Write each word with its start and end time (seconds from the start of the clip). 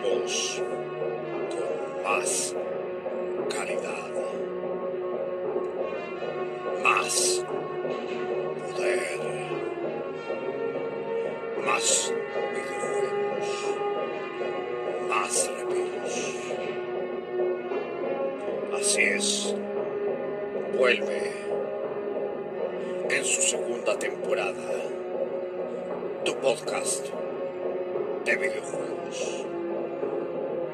Con 0.00 0.24
más 2.02 2.56
calidad, 3.50 4.08
más 6.82 7.44
poder, 8.62 9.20
más 11.66 12.14
videojuegos, 12.54 13.48
más 15.10 15.50
reviews. 15.58 16.16
Así 18.80 19.02
es, 19.02 19.54
vuelve 20.74 21.32
en 23.10 23.24
su 23.26 23.42
segunda 23.42 23.98
temporada 23.98 24.72
tu 26.24 26.34
podcast 26.36 27.08
de 28.24 28.36
videojuegos. 28.36 29.44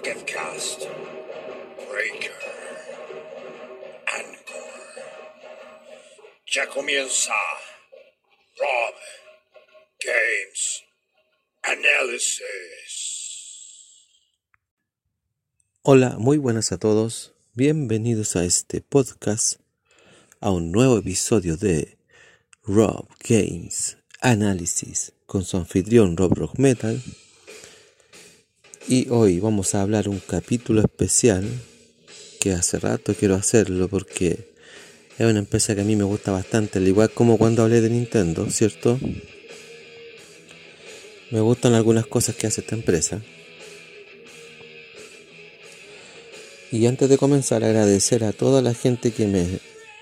Pocketcast, 0.00 0.86
Breaker, 1.92 2.32
Anchor. 4.06 4.64
Ya 6.46 6.66
comienza 6.68 7.34
Rob 8.58 8.94
Games 10.02 10.82
Analysis. 11.64 12.40
Hola, 15.82 16.16
muy 16.18 16.38
buenas 16.38 16.72
a 16.72 16.78
todos. 16.78 17.34
Bienvenidos 17.52 18.36
a 18.36 18.44
este 18.44 18.80
podcast, 18.80 19.60
a 20.40 20.50
un 20.50 20.72
nuevo 20.72 20.96
episodio 20.96 21.58
de 21.58 21.98
Rob 22.62 23.06
Games 23.28 23.98
Analysis 24.22 25.12
con 25.26 25.44
su 25.44 25.58
anfitrión 25.58 26.16
Rob 26.16 26.32
Rock 26.32 26.58
Metal. 26.58 27.02
Y 28.88 29.08
hoy 29.10 29.40
vamos 29.40 29.74
a 29.74 29.82
hablar 29.82 30.08
un 30.08 30.20
capítulo 30.20 30.80
especial 30.80 31.46
que 32.40 32.52
hace 32.52 32.78
rato 32.78 33.14
quiero 33.14 33.34
hacerlo 33.34 33.88
porque 33.88 34.48
es 35.18 35.26
una 35.26 35.38
empresa 35.38 35.74
que 35.74 35.82
a 35.82 35.84
mí 35.84 35.96
me 35.96 36.04
gusta 36.04 36.32
bastante, 36.32 36.78
al 36.78 36.88
igual 36.88 37.10
como 37.10 37.36
cuando 37.36 37.62
hablé 37.62 37.82
de 37.82 37.90
Nintendo, 37.90 38.48
¿cierto? 38.50 38.98
Me 41.30 41.40
gustan 41.40 41.74
algunas 41.74 42.06
cosas 42.06 42.34
que 42.36 42.46
hace 42.46 42.62
esta 42.62 42.74
empresa. 42.74 43.20
Y 46.72 46.86
antes 46.86 47.08
de 47.08 47.18
comenzar, 47.18 47.62
agradecer 47.62 48.24
a 48.24 48.32
toda 48.32 48.62
la 48.62 48.72
gente 48.72 49.10
que 49.10 49.26
me 49.26 49.46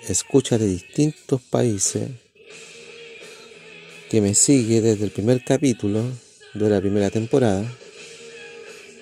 escucha 0.08 0.56
de 0.56 0.68
distintos 0.68 1.42
países, 1.42 2.08
que 4.08 4.20
me 4.20 4.34
sigue 4.34 4.80
desde 4.80 5.04
el 5.04 5.10
primer 5.10 5.42
capítulo 5.44 6.04
de 6.54 6.70
la 6.70 6.80
primera 6.80 7.10
temporada 7.10 7.64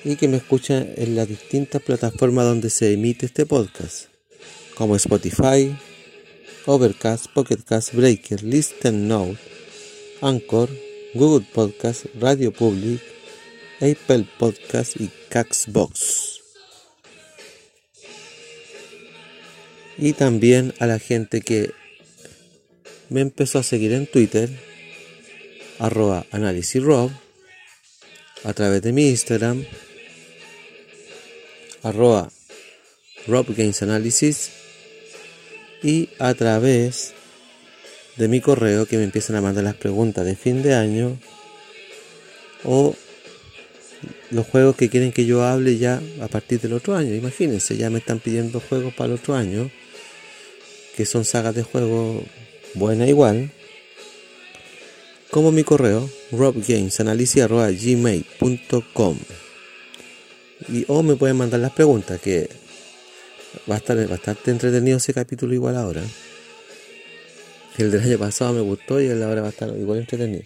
y 0.07 0.15
que 0.15 0.29
me 0.29 0.37
escucha 0.37 0.87
en 0.95 1.17
las 1.17 1.27
distintas 1.27 1.83
plataformas 1.83 2.45
donde 2.45 2.71
se 2.71 2.93
emite 2.93 3.27
este 3.27 3.45
podcast, 3.45 4.07
como 4.77 4.95
Spotify, 4.95 5.77
Overcast, 6.65 7.27
Pocketcast, 7.35 7.93
Breaker, 7.93 8.45
Listen 8.45 9.09
Note, 9.09 9.37
Anchor, 10.21 10.71
Google 11.13 11.45
Podcast, 11.53 12.07
Radio 12.21 12.53
Public, 12.53 13.03
Apple 13.81 14.29
Podcast 14.39 14.95
y 15.01 15.11
Caxbox. 15.29 16.41
Y 19.99 20.13
también 20.13 20.73
a 20.79 20.87
la 20.87 21.01
gente 21.01 21.41
que 21.41 21.73
me 23.09 23.23
empezó 23.23 23.59
a 23.59 23.65
seguir 23.65 23.93
en 23.93 24.07
Twitter, 24.07 24.51
arroba 25.81 26.27
análisisrob, 26.31 27.11
a 28.45 28.53
través 28.53 28.83
de 28.83 28.93
mi 28.93 29.09
Instagram, 29.09 29.65
arroba 31.83 32.31
Rob 33.27 33.47
Games 33.57 33.83
Analysis, 33.83 34.51
y 35.83 36.11
a 36.19 36.35
través 36.35 37.15
de 38.17 38.29
mi 38.29 38.41
correo 38.41 38.87
que 38.87 38.97
me 38.97 39.05
empiezan 39.05 39.37
a 39.37 39.41
mandar 39.41 39.63
las 39.65 39.77
preguntas 39.77 40.25
de 40.25 40.37
fin 40.37 40.63
de 40.63 40.75
año 40.75 41.19
o 42.65 42.95
los 44.31 44.47
juegos 44.47 44.77
que 44.77 44.89
quieren 44.89 45.13
que 45.13 45.27
yo 45.27 45.45
hable 45.45 45.77
ya 45.79 46.01
a 46.21 46.29
partir 46.29 46.61
del 46.61 46.73
otro 46.73 46.97
año. 46.97 47.15
Imagínense, 47.15 47.77
ya 47.77 47.91
me 47.91 47.99
están 47.99 48.21
pidiendo 48.21 48.61
juegos 48.61 48.95
para 48.95 49.09
el 49.09 49.15
otro 49.15 49.35
año 49.35 49.71
que 50.97 51.05
son 51.05 51.25
sagas 51.25 51.55
de 51.55 51.63
juego 51.63 52.25
buena 52.75 53.07
igual, 53.07 53.53
como 55.31 55.53
mi 55.53 55.63
correo 55.63 56.11
robgamesanalysis.gmail.com 56.33 59.19
y 60.69 60.85
o 60.89 61.03
me 61.03 61.17
pueden 61.17 61.37
mandar 61.37 61.61
las 61.61 61.73
preguntas 61.73 62.21
que 62.21 62.49
va 63.71 63.77
a 63.77 63.79
estar 63.79 63.97
bastante 64.09 64.51
entretenido 64.51 64.99
ese 64.99 65.15
capítulo 65.15 65.55
igual 65.55 65.77
ahora 65.77 66.03
el 67.79 67.91
del 67.91 68.03
año 68.03 68.19
pasado 68.19 68.55
me 68.55 68.61
gustó 68.61 69.01
y 69.01 69.07
el 69.07 69.23
ahora 69.23 69.43
va 69.43 69.49
a 69.49 69.51
estar 69.51 69.69
igual 69.77 69.99
entretenido 69.99 70.45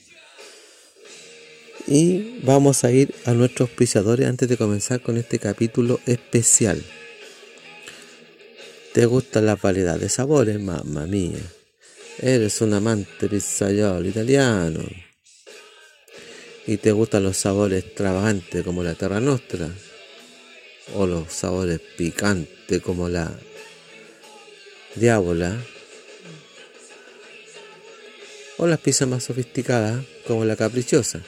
y 1.87 2.41
vamos 2.43 2.85
a 2.85 2.93
ir 2.93 3.15
a 3.25 3.33
nuestros 3.33 3.71
auspiciadores 3.71 4.27
antes 4.27 4.49
de 4.49 4.57
comenzar 4.57 5.01
con 5.01 5.17
este 5.17 5.39
capítulo 5.39 6.01
especial 6.07 6.83
¿Te 8.93 9.07
gustan 9.07 9.47
las 9.47 9.63
variedades 9.63 10.01
de 10.01 10.09
sabores? 10.09 10.59
Mamma 10.59 11.07
mía. 11.07 11.39
Eres 12.19 12.61
un 12.61 12.75
amante 12.75 13.29
pizzaiolo 13.29 14.09
italiano. 14.09 14.81
¿Y 16.67 16.77
te 16.77 16.91
gustan 16.91 17.23
los 17.23 17.37
sabores 17.37 17.85
extravagantes 17.85 18.65
como 18.65 18.83
la 18.83 18.97
Terra 18.97 19.21
Nostra? 19.21 19.71
¿O 20.95 21.07
los 21.07 21.33
sabores 21.33 21.81
picantes 21.97 22.83
como 22.83 23.09
la 23.09 23.33
Diabola? 24.97 25.57
¿O 28.57 28.67
las 28.67 28.81
pizzas 28.81 29.09
más 29.09 29.25
sofisticadas 29.25 30.05
como 30.27 30.45
la 30.45 30.57
Caprichosa? 30.57 31.21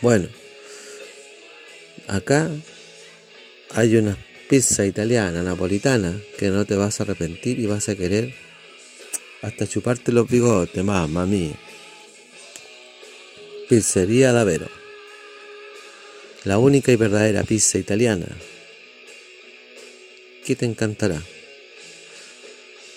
Bueno, 0.00 0.28
acá 2.06 2.50
hay 3.70 3.96
unas 3.96 4.16
pizza 4.48 4.84
italiana, 4.84 5.42
napolitana, 5.42 6.20
que 6.38 6.50
no 6.50 6.64
te 6.64 6.76
vas 6.76 7.00
a 7.00 7.04
arrepentir 7.04 7.58
y 7.58 7.66
vas 7.66 7.88
a 7.88 7.96
querer 7.96 8.34
hasta 9.42 9.66
chuparte 9.66 10.12
los 10.12 10.28
bigotes, 10.28 10.84
mamá 10.84 11.26
mía. 11.26 11.58
Pizzería 13.68 14.32
Davero. 14.32 14.83
La 16.44 16.58
única 16.58 16.92
y 16.92 16.96
verdadera 16.96 17.42
pizza 17.42 17.78
italiana 17.78 18.26
que 20.44 20.56
te 20.56 20.66
encantará. 20.66 21.22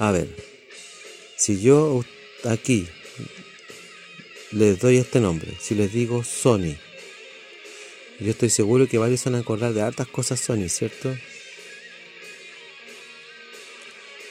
A 0.00 0.12
ver, 0.12 0.34
si 1.36 1.60
yo 1.60 2.02
aquí 2.44 2.88
les 4.50 4.78
doy 4.78 4.96
este 4.96 5.20
nombre, 5.20 5.52
si 5.60 5.74
les 5.74 5.92
digo 5.92 6.24
Sony, 6.24 6.74
yo 8.18 8.30
estoy 8.30 8.48
seguro 8.48 8.88
que 8.88 8.96
varios 8.96 9.22
van 9.24 9.34
a 9.34 9.40
acordar 9.40 9.74
de 9.74 9.82
hartas 9.82 10.08
cosas 10.08 10.40
Sony, 10.40 10.70
¿cierto? 10.70 11.14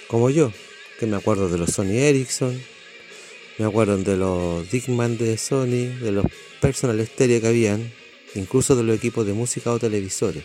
Como 0.07 0.31
yo, 0.31 0.51
que 0.99 1.05
me 1.05 1.17
acuerdo 1.17 1.49
de 1.49 1.59
los 1.59 1.69
Sony 1.69 1.99
Ericsson, 1.99 2.59
me 3.59 3.65
acuerdo 3.65 3.95
de 3.99 4.17
los 4.17 4.71
Dickman 4.71 5.19
de 5.19 5.37
Sony, 5.37 5.99
de 6.01 6.11
los 6.11 6.25
personal 6.61 7.05
stereo 7.05 7.41
que 7.41 7.47
habían, 7.47 7.93
incluso 8.33 8.75
de 8.75 8.81
los 8.81 8.97
equipos 8.97 9.23
de 9.23 9.33
música 9.33 9.71
o 9.71 9.77
televisores, 9.77 10.43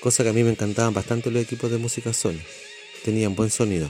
cosa 0.00 0.24
que 0.24 0.30
a 0.30 0.32
mí 0.32 0.42
me 0.42 0.50
encantaban 0.50 0.92
bastante 0.92 1.30
los 1.30 1.40
equipos 1.40 1.70
de 1.70 1.78
música 1.78 2.12
Sony, 2.12 2.40
tenían 3.04 3.36
buen 3.36 3.50
sonido. 3.50 3.88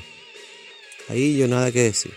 Ahí 1.11 1.37
yo 1.37 1.49
nada 1.49 1.73
que 1.73 1.83
decir. 1.83 2.13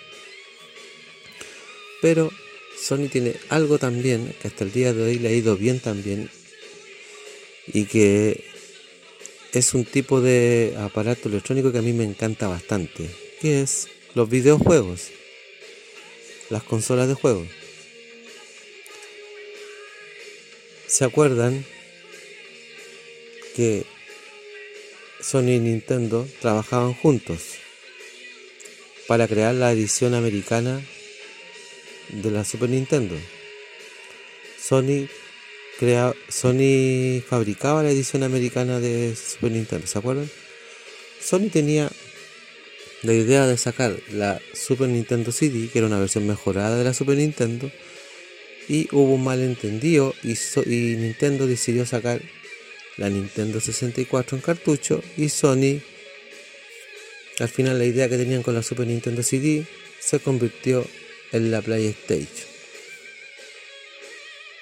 Pero 2.00 2.32
Sony 2.80 3.08
tiene 3.12 3.36
algo 3.50 3.80
también 3.80 4.36
que 4.40 4.48
hasta 4.48 4.64
el 4.64 4.72
día 4.72 4.94
de 4.94 5.04
hoy 5.04 5.18
le 5.18 5.30
ha 5.30 5.32
ido 5.32 5.58
bien 5.58 5.80
también 5.80 6.30
y 7.66 7.86
que 7.86 8.44
es 9.52 9.74
un 9.74 9.86
tipo 9.86 10.22
de 10.22 10.76
aparato 10.78 11.28
electrónico 11.28 11.72
que 11.72 11.80
a 11.80 11.82
mí 11.82 11.92
me 11.92 12.04
encanta 12.04 12.48
bastante, 12.48 13.10
que 13.42 13.62
es 13.62 13.88
los 14.14 14.30
videojuegos, 14.30 15.10
las 16.52 16.62
consolas 16.62 17.08
de 17.08 17.16
juego. 17.16 17.48
¿Se 20.86 21.04
acuerdan 21.04 21.66
que 23.56 23.86
Sony 25.20 25.54
y 25.54 25.60
Nintendo 25.60 26.28
trabajaban 26.42 26.94
juntos 26.94 27.63
para 29.08 29.28
crear 29.28 29.56
la 29.56 29.72
edición 29.72 30.14
americana 30.14 30.82
de 32.10 32.32
la 32.32 32.44
Super 32.44 32.70
Nintendo? 32.70 33.16
Sony 34.60 35.08
Sony 36.30 37.22
fabricaba 37.28 37.84
la 37.84 37.92
edición 37.92 38.24
americana 38.24 38.80
de 38.80 39.16
Super 39.16 39.52
Nintendo, 39.52 39.88
¿se 39.88 40.00
acuerdan? 40.00 40.30
Sony 41.22 41.50
tenía 41.52 41.92
la 43.02 43.14
idea 43.14 43.48
de 43.48 43.58
sacar 43.58 43.98
la 44.12 44.40
Super 44.54 44.88
Nintendo 44.90 45.32
CD, 45.32 45.70
que 45.70 45.80
era 45.80 45.88
una 45.88 46.00
versión 46.00 46.26
mejorada 46.28 46.78
de 46.78 46.84
la 46.84 46.94
Super 46.94 47.18
Nintendo, 47.18 47.70
y 48.70 48.88
hubo 48.92 49.16
un 49.16 49.24
malentendido 49.24 50.14
y, 50.24 50.34
y 50.34 50.96
Nintendo 50.96 51.48
decidió 51.48 51.86
sacar 51.86 52.22
la 52.96 53.10
Nintendo 53.10 53.60
64 53.60 54.38
en 54.38 54.42
cartucho 54.42 55.04
y 55.18 55.30
Sony, 55.30 55.82
al 57.40 57.50
final 57.50 57.80
la 57.80 57.86
idea 57.86 58.10
que 58.10 58.18
tenían 58.18 58.44
con 58.44 58.54
la 58.54 58.64
Super 58.64 58.88
Nintendo 58.88 59.24
CD 59.24 59.66
se 60.00 60.20
convirtió 60.20 60.86
en 61.32 61.52
la 61.52 61.62
PlayStation. 61.62 62.48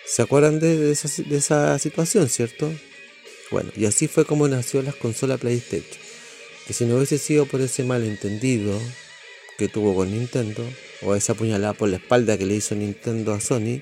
¿Se 0.06 0.22
acuerdan 0.22 0.60
de, 0.60 0.92
esa, 0.92 1.80
situación, 1.80 2.30
cierto? 2.30 2.72
Bueno, 3.50 3.72
y 3.76 3.86
así 3.86 4.08
fue 4.08 4.26
como 4.26 4.48
nació 4.48 4.82
la 4.82 4.92
consola 4.94 5.38
PlayStation. 5.38 6.00
Que 6.68 6.74
si 6.74 6.86
no 6.86 6.96
hubiese 6.96 7.18
sido 7.18 7.46
por 7.46 7.62
ese 7.62 7.84
malentendido 7.84 8.80
que 9.58 9.68
tuvo 9.68 9.96
con 9.96 10.12
Nintendo, 10.12 10.66
o 11.02 11.16
esa 11.16 11.34
puñalada 11.34 11.74
por 11.74 11.90
la 11.90 11.98
espalda 11.98 12.38
que 12.38 12.46
le 12.46 12.56
hizo 12.56 12.76
Nintendo 12.76 13.34
a 13.34 13.42
Sony, 13.42 13.82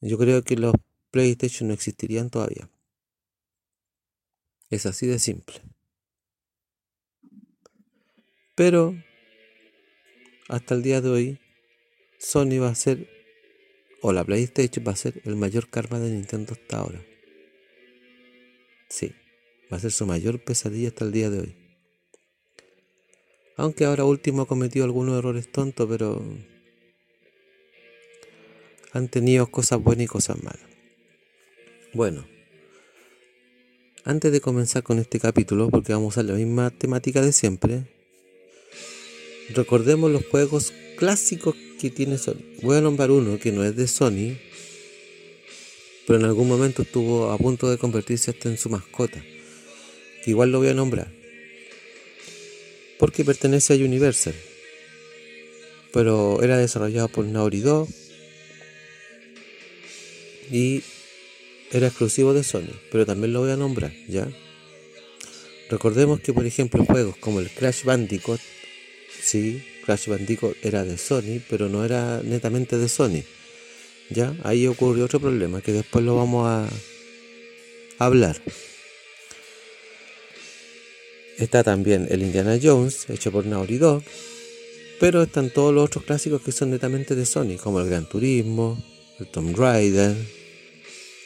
yo 0.00 0.18
creo 0.18 0.42
que 0.42 0.56
los 0.56 0.74
PlayStation 1.10 1.68
no 1.68 1.74
existirían 1.74 2.30
todavía. 2.30 2.68
Es 4.70 4.86
así 4.86 5.06
de 5.06 5.18
simple. 5.18 5.62
Pero 8.56 8.96
hasta 10.48 10.74
el 10.74 10.82
día 10.82 11.00
de 11.00 11.10
hoy, 11.10 11.38
Sony 12.18 12.58
va 12.60 12.70
a 12.70 12.74
ser 12.74 13.08
o 14.00 14.12
la 14.12 14.24
PlayStation 14.24 14.84
va 14.86 14.92
a 14.92 14.96
ser 14.96 15.20
el 15.24 15.36
mayor 15.36 15.68
karma 15.68 15.98
de 15.98 16.10
Nintendo 16.10 16.52
hasta 16.52 16.78
ahora. 16.78 17.00
Sí, 18.88 19.12
va 19.72 19.76
a 19.76 19.80
ser 19.80 19.92
su 19.92 20.06
mayor 20.06 20.42
pesadilla 20.42 20.88
hasta 20.88 21.04
el 21.04 21.12
día 21.12 21.30
de 21.30 21.40
hoy. 21.40 21.56
Aunque 23.56 23.84
ahora 23.84 24.04
último 24.04 24.42
ha 24.42 24.46
cometido 24.46 24.84
algunos 24.84 25.18
errores 25.18 25.50
tontos, 25.50 25.88
pero 25.88 26.22
han 28.92 29.08
tenido 29.08 29.46
cosas 29.50 29.82
buenas 29.82 30.04
y 30.04 30.08
cosas 30.08 30.42
malas. 30.42 30.66
Bueno, 31.92 32.26
antes 34.04 34.30
de 34.30 34.40
comenzar 34.40 34.82
con 34.82 34.98
este 34.98 35.18
capítulo, 35.18 35.68
porque 35.68 35.92
vamos 35.92 36.16
a 36.16 36.22
la 36.22 36.34
misma 36.34 36.70
temática 36.70 37.22
de 37.22 37.32
siempre, 37.32 37.95
recordemos 39.54 40.10
los 40.10 40.24
juegos 40.26 40.72
clásicos 40.96 41.54
que 41.80 41.90
tiene 41.90 42.18
Sony. 42.18 42.42
Voy 42.62 42.76
a 42.76 42.80
nombrar 42.80 43.10
uno 43.10 43.38
que 43.38 43.52
no 43.52 43.64
es 43.64 43.76
de 43.76 43.86
Sony, 43.86 44.36
pero 46.06 46.20
en 46.20 46.24
algún 46.24 46.48
momento 46.48 46.82
estuvo 46.82 47.30
a 47.30 47.38
punto 47.38 47.68
de 47.70 47.78
convertirse 47.78 48.30
hasta 48.30 48.48
en 48.48 48.58
su 48.58 48.70
mascota. 48.70 49.22
Que 50.24 50.30
igual 50.30 50.52
lo 50.52 50.58
voy 50.58 50.68
a 50.68 50.74
nombrar. 50.74 51.08
Porque 52.98 53.24
pertenece 53.24 53.74
a 53.74 53.76
Universal. 53.76 54.34
Pero 55.92 56.42
era 56.42 56.58
desarrollado 56.58 57.08
por 57.08 57.30
Dog. 57.30 57.88
Y 60.50 60.82
era 61.72 61.88
exclusivo 61.88 62.32
de 62.32 62.44
Sony. 62.44 62.72
Pero 62.92 63.04
también 63.04 63.32
lo 63.32 63.40
voy 63.40 63.50
a 63.50 63.56
nombrar, 63.56 63.92
¿ya? 64.08 64.28
Recordemos 65.68 66.20
que, 66.20 66.32
por 66.32 66.46
ejemplo, 66.46 66.84
juegos 66.84 67.16
como 67.16 67.40
el 67.40 67.50
Crash 67.50 67.82
Bandicoot, 67.82 68.40
sí, 69.26 69.62
Crash 69.84 70.08
Bandicoot 70.08 70.56
era 70.62 70.84
de 70.84 70.96
Sony, 70.96 71.40
pero 71.50 71.68
no 71.68 71.84
era 71.84 72.22
netamente 72.22 72.78
de 72.78 72.88
Sony. 72.88 73.22
¿Ya? 74.08 74.36
Ahí 74.44 74.66
ocurrió 74.68 75.04
otro 75.04 75.18
problema 75.18 75.60
que 75.60 75.72
después 75.72 76.04
lo 76.04 76.14
vamos 76.14 76.46
a 76.46 76.68
hablar. 77.98 78.40
Está 81.38 81.64
también 81.64 82.06
el 82.10 82.22
Indiana 82.22 82.58
Jones, 82.62 83.10
hecho 83.10 83.32
por 83.32 83.44
Naughty 83.44 83.78
Dog, 83.78 84.02
pero 85.00 85.24
están 85.24 85.50
todos 85.50 85.74
los 85.74 85.84
otros 85.84 86.04
clásicos 86.04 86.40
que 86.40 86.52
son 86.52 86.70
netamente 86.70 87.14
de 87.14 87.26
Sony, 87.26 87.56
como 87.62 87.80
el 87.80 87.88
Gran 87.88 88.08
Turismo, 88.08 88.82
el 89.18 89.26
Tomb 89.26 89.56
Raider, 89.56 90.16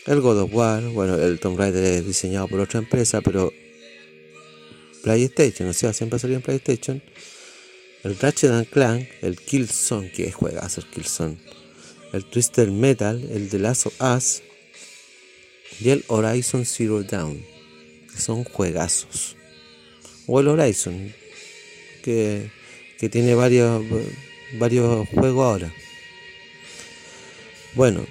el 0.06 0.20
God 0.20 0.40
of 0.40 0.54
War. 0.54 0.82
Bueno, 0.84 1.16
el 1.16 1.38
Tomb 1.38 1.58
Raider 1.58 1.84
es 1.84 2.06
diseñado 2.06 2.48
por 2.48 2.60
otra 2.60 2.80
empresa, 2.80 3.20
pero 3.20 3.52
PlayStation, 5.02 5.68
o 5.68 5.72
sea, 5.72 5.92
siempre 5.92 6.18
salió 6.18 6.36
en 6.36 6.42
PlayStation 6.42 7.02
el 8.02 8.18
Ratchet 8.18 8.68
Clank, 8.70 9.08
el 9.20 9.36
Killzone, 9.36 10.10
que 10.10 10.32
juega 10.32 10.60
a 10.60 10.68
ser 10.68 10.84
Killzone, 10.84 11.36
el 12.12 12.24
Twister 12.24 12.70
Metal, 12.70 13.22
el 13.30 13.48
The 13.48 13.58
Last 13.58 13.86
of 13.86 14.00
Us 14.00 14.42
y 15.80 15.90
el 15.90 16.04
Horizon 16.08 16.64
Zero 16.64 17.02
Dawn, 17.02 17.44
que 18.12 18.20
son 18.20 18.44
juegazos. 18.44 19.36
O 20.26 20.40
el 20.40 20.48
Horizon, 20.48 21.12
que, 22.02 22.50
que 22.98 23.08
tiene 23.08 23.34
varios, 23.34 23.84
varios 24.58 25.08
juegos 25.08 25.44
ahora. 25.44 25.74
Bueno, 27.74 28.06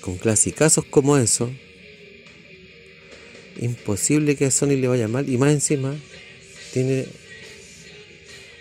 con 0.00 0.16
clasicazos 0.18 0.84
como 0.84 1.16
eso, 1.16 1.50
imposible 3.60 4.36
que 4.36 4.46
a 4.46 4.50
Sony 4.50 4.76
le 4.76 4.88
vaya 4.88 5.08
mal 5.08 5.28
y 5.28 5.36
más 5.36 5.52
encima 5.52 5.96
tiene 6.72 7.06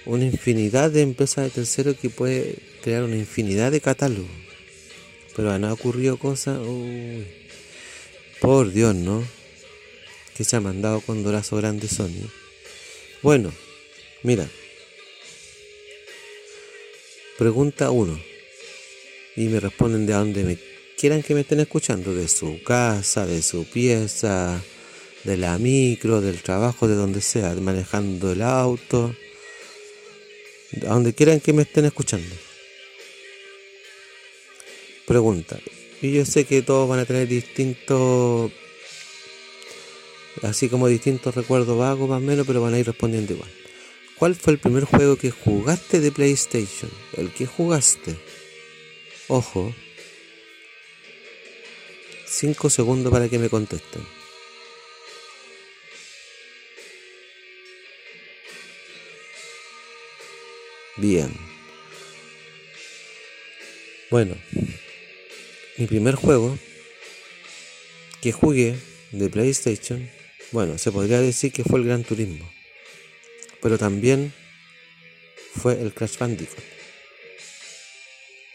una 0.08 0.24
infinidad 0.24 0.90
de 0.90 1.02
empresas 1.02 1.44
de 1.44 1.50
terceros 1.52 1.98
que 1.98 2.10
puede 2.10 2.56
crear 2.82 3.04
una 3.04 3.18
infinidad 3.18 3.72
de 3.72 3.82
catálogos. 3.82 4.32
Pero 5.36 5.52
han 5.52 5.66
ocurrido 5.66 6.18
cosas, 6.18 6.60
por 8.40 8.72
Dios, 8.72 8.96
¿no? 8.96 9.24
Que 10.36 10.46
se 10.46 10.56
ha 10.56 10.62
mandado 10.62 11.02
con 11.02 11.24
Dorazo 11.24 11.58
Grande 11.58 11.88
Sony. 11.88 12.30
Bueno, 13.22 13.52
mira. 14.24 14.48
Pregunta 17.38 17.92
uno. 17.92 18.20
Y 19.36 19.50
me 19.50 19.60
responden 19.60 20.06
de 20.06 20.14
donde 20.14 20.44
me 20.44 20.58
quieran 20.98 21.22
que 21.22 21.36
me 21.36 21.42
estén 21.42 21.60
escuchando. 21.60 22.16
De 22.16 22.28
su 22.30 22.64
casa, 22.64 23.26
de 23.26 23.42
su 23.42 23.66
pieza, 23.66 24.64
de 25.26 25.38
la 25.38 25.58
micro, 25.58 26.22
del 26.22 26.42
trabajo, 26.42 26.88
de 26.88 26.96
donde 26.96 27.22
sea, 27.22 27.54
manejando 27.56 28.32
el 28.32 28.42
auto, 28.42 29.14
a 30.86 30.94
donde 30.94 31.14
quieran 31.14 31.40
que 31.40 31.54
me 31.54 31.64
estén 31.64 31.86
escuchando. 31.86 32.36
Pregunta. 35.06 35.58
Y 36.02 36.14
yo 36.14 36.26
sé 36.26 36.46
que 36.46 36.62
todos 36.62 36.88
van 36.88 37.00
a 37.00 37.06
tener 37.06 37.28
distintos, 37.28 38.52
así 40.44 40.70
como 40.70 40.88
distintos 40.88 41.34
recuerdos 41.34 41.78
vagos 41.78 42.10
más 42.10 42.18
o 42.18 42.26
menos, 42.26 42.46
pero 42.46 42.62
van 42.62 42.74
a 42.74 42.80
ir 42.80 42.86
respondiendo 42.86 43.34
igual. 43.34 43.50
¿Cuál 44.18 44.36
fue 44.36 44.54
el 44.54 44.60
primer 44.60 44.84
juego 44.84 45.16
que 45.16 45.32
jugaste 45.32 46.00
de 46.00 46.12
PlayStation? 46.12 46.92
El 47.16 47.32
que 47.32 47.46
jugaste. 47.46 48.16
Ojo. 49.28 49.74
5 52.26 52.70
segundos 52.70 53.12
para 53.12 53.30
que 53.30 53.40
me 53.40 53.50
contesten. 53.50 54.17
Bien. 60.98 61.32
Bueno, 64.10 64.36
mi 65.78 65.86
primer 65.86 66.16
juego 66.16 66.58
que 68.22 68.32
jugué 68.32 68.76
de 69.12 69.30
PlayStation, 69.30 70.10
bueno, 70.52 70.78
se 70.78 70.92
podría 70.92 71.22
decir 71.22 71.52
que 71.52 71.64
fue 71.64 71.80
el 71.80 71.86
Gran 71.86 72.04
Turismo, 72.04 72.50
pero 73.62 73.78
también 73.78 74.34
fue 75.56 75.80
el 75.80 75.94
Crash 75.94 76.18
Bandicoot. 76.18 76.64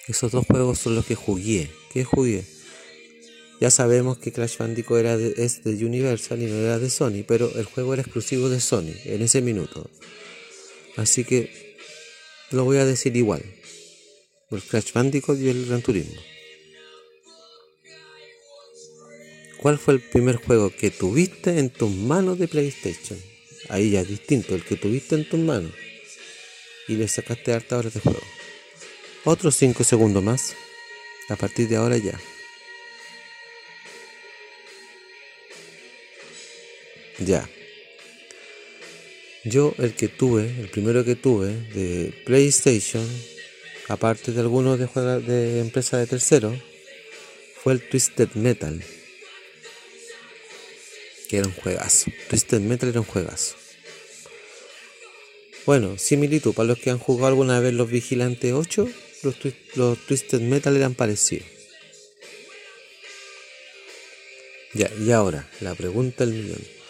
Esos 0.08 0.32
dos 0.32 0.44
juegos 0.46 0.80
son 0.80 0.96
los 0.96 1.06
que 1.06 1.14
jugué. 1.14 1.70
¿Qué 1.92 2.02
jugué? 2.02 2.44
Ya 3.60 3.70
sabemos 3.70 4.18
que 4.18 4.32
Crash 4.32 4.56
Bandicoot 4.58 4.98
era 4.98 5.14
es 5.14 5.62
de 5.62 5.84
Universal 5.84 6.42
y 6.42 6.46
no 6.46 6.56
era 6.56 6.80
de 6.80 6.90
Sony, 6.90 7.22
pero 7.26 7.54
el 7.54 7.66
juego 7.66 7.92
era 7.92 8.02
exclusivo 8.02 8.48
de 8.48 8.58
Sony 8.58 8.94
en 9.04 9.22
ese 9.22 9.42
minuto. 9.42 9.88
Así 10.96 11.22
que 11.22 11.71
lo 12.52 12.64
voy 12.64 12.78
a 12.78 12.84
decir 12.84 13.16
igual. 13.16 13.42
El 14.50 14.62
Crash 14.62 14.92
Bandicoot 14.92 15.38
y 15.38 15.48
el 15.48 15.66
Gran 15.66 15.82
Turismo. 15.82 16.20
¿Cuál 19.58 19.78
fue 19.78 19.94
el 19.94 20.00
primer 20.00 20.36
juego 20.36 20.70
que 20.70 20.90
tuviste 20.90 21.58
en 21.58 21.70
tus 21.70 21.90
manos 21.90 22.38
de 22.38 22.48
PlayStation? 22.48 23.18
Ahí 23.68 23.90
ya 23.90 24.00
es 24.00 24.08
distinto, 24.08 24.54
el 24.54 24.64
que 24.64 24.76
tuviste 24.76 25.14
en 25.14 25.28
tus 25.28 25.38
manos. 25.38 25.72
Y 26.88 26.96
le 26.96 27.06
sacaste 27.06 27.52
harta 27.52 27.78
horas 27.78 27.94
de 27.94 28.00
juego. 28.00 28.20
Otros 29.24 29.54
5 29.54 29.84
segundos 29.84 30.22
más. 30.22 30.56
A 31.28 31.36
partir 31.36 31.68
de 31.68 31.76
ahora 31.76 31.96
ya. 31.96 32.20
Ya. 37.20 37.48
Yo 39.44 39.74
el 39.78 39.94
que 39.94 40.08
tuve, 40.08 40.42
el 40.60 40.68
primero 40.68 41.04
que 41.04 41.16
tuve 41.16 41.48
de 41.74 42.14
PlayStation, 42.24 43.06
aparte 43.88 44.32
de 44.32 44.40
algunos 44.40 44.78
de, 44.78 44.86
de 45.20 45.60
empresas 45.60 46.00
de 46.00 46.06
tercero, 46.06 46.56
fue 47.62 47.74
el 47.74 47.88
Twisted 47.88 48.30
Metal 48.34 48.82
que 51.32 51.38
era 51.38 51.46
un 51.46 51.54
juegazo. 51.54 52.10
Twisted 52.28 52.60
Metal 52.60 52.90
era 52.90 53.00
un 53.00 53.06
juegazo. 53.06 53.54
Bueno, 55.64 55.96
similitud, 55.96 56.52
para 56.52 56.68
los 56.68 56.78
que 56.78 56.90
han 56.90 56.98
jugado 56.98 57.28
alguna 57.28 57.58
vez 57.58 57.72
los 57.72 57.90
Vigilantes 57.90 58.52
8, 58.52 58.86
los, 59.22 59.36
los 59.74 59.98
Twisted 60.06 60.42
Metal 60.42 60.76
eran 60.76 60.92
parecidos. 60.92 61.46
Ya, 64.74 64.90
y 65.00 65.10
ahora, 65.10 65.48
la 65.62 65.74
pregunta 65.74 66.26
del 66.26 66.34
millón. 66.34 66.81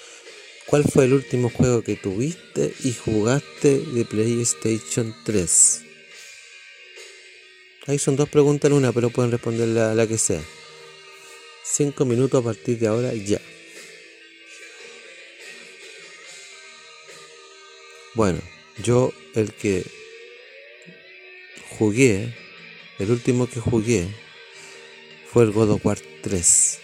¿Cuál 0.73 0.85
fue 0.85 1.05
el 1.05 1.13
último 1.13 1.51
juego 1.51 1.83
que 1.83 1.97
tuviste 1.97 2.73
y 2.83 2.95
jugaste 2.95 3.79
de 3.79 4.07
PlayStation 4.07 5.15
3? 5.23 5.83
Ahí 7.89 7.99
son 7.99 8.17
dos 8.17 8.27
preguntas 8.31 8.71
en 8.71 8.79
una, 8.79 8.91
pero 8.91 9.11
pueden 9.11 9.31
responder 9.31 9.69
la, 9.69 9.95
la 9.95 10.07
que 10.07 10.17
sea. 10.17 10.41
Cinco 11.63 12.07
minutos 12.07 12.41
a 12.41 12.45
partir 12.47 12.79
de 12.79 12.87
ahora, 12.87 13.13
ya. 13.13 13.39
Bueno, 18.15 18.41
yo 18.83 19.13
el 19.35 19.53
que 19.53 19.85
jugué, 21.79 22.35
el 22.99 23.11
último 23.11 23.47
que 23.47 23.61
jugué, 23.61 24.09
fue 25.31 25.45
el 25.45 25.53
God 25.53 25.73
of 25.73 25.85
War 25.85 25.99
3. 26.23 26.79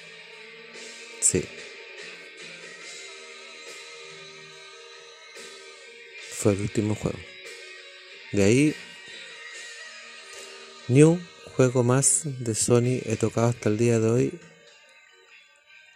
Sí. 1.21 1.43
El 6.51 6.61
último 6.61 6.95
juego. 6.95 7.19
De 8.33 8.45
ahí, 8.45 8.75
New 10.89 11.19
juego 11.59 11.83
más 11.83 12.23
de 12.39 12.55
Sony 12.55 13.03
he 13.05 13.17
tocado 13.17 13.49
hasta 13.49 13.69
el 13.69 13.79
día 13.79 13.99
de 13.99 14.09
hoy. 14.09 14.41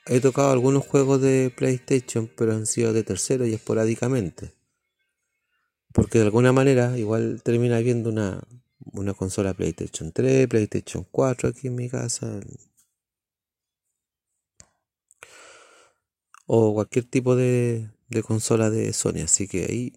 He 0.06 0.18
tocado 0.18 0.50
algunos 0.50 0.84
juegos 0.84 1.22
de 1.22 1.52
PlayStation, 1.56 2.28
pero 2.36 2.52
han 2.52 2.66
sido 2.66 2.92
de 2.92 3.04
tercero 3.04 3.46
y 3.46 3.54
esporádicamente. 3.54 4.52
Porque 5.92 6.18
de 6.18 6.24
alguna 6.24 6.52
manera 6.52 6.98
igual 6.98 7.42
termina 7.44 7.78
viendo 7.78 8.10
una, 8.10 8.42
una 8.80 9.14
consola 9.14 9.54
PlayStation 9.54 10.10
3, 10.10 10.48
PlayStation 10.48 11.06
4 11.10 11.50
aquí 11.50 11.68
en 11.68 11.76
mi 11.76 11.88
casa. 11.88 12.40
O 16.46 16.74
cualquier 16.74 17.04
tipo 17.04 17.36
de 17.36 17.88
consola 18.26 18.68
de 18.68 18.92
Sony. 18.92 19.22
Así 19.24 19.46
que 19.46 19.64
ahí, 19.64 19.92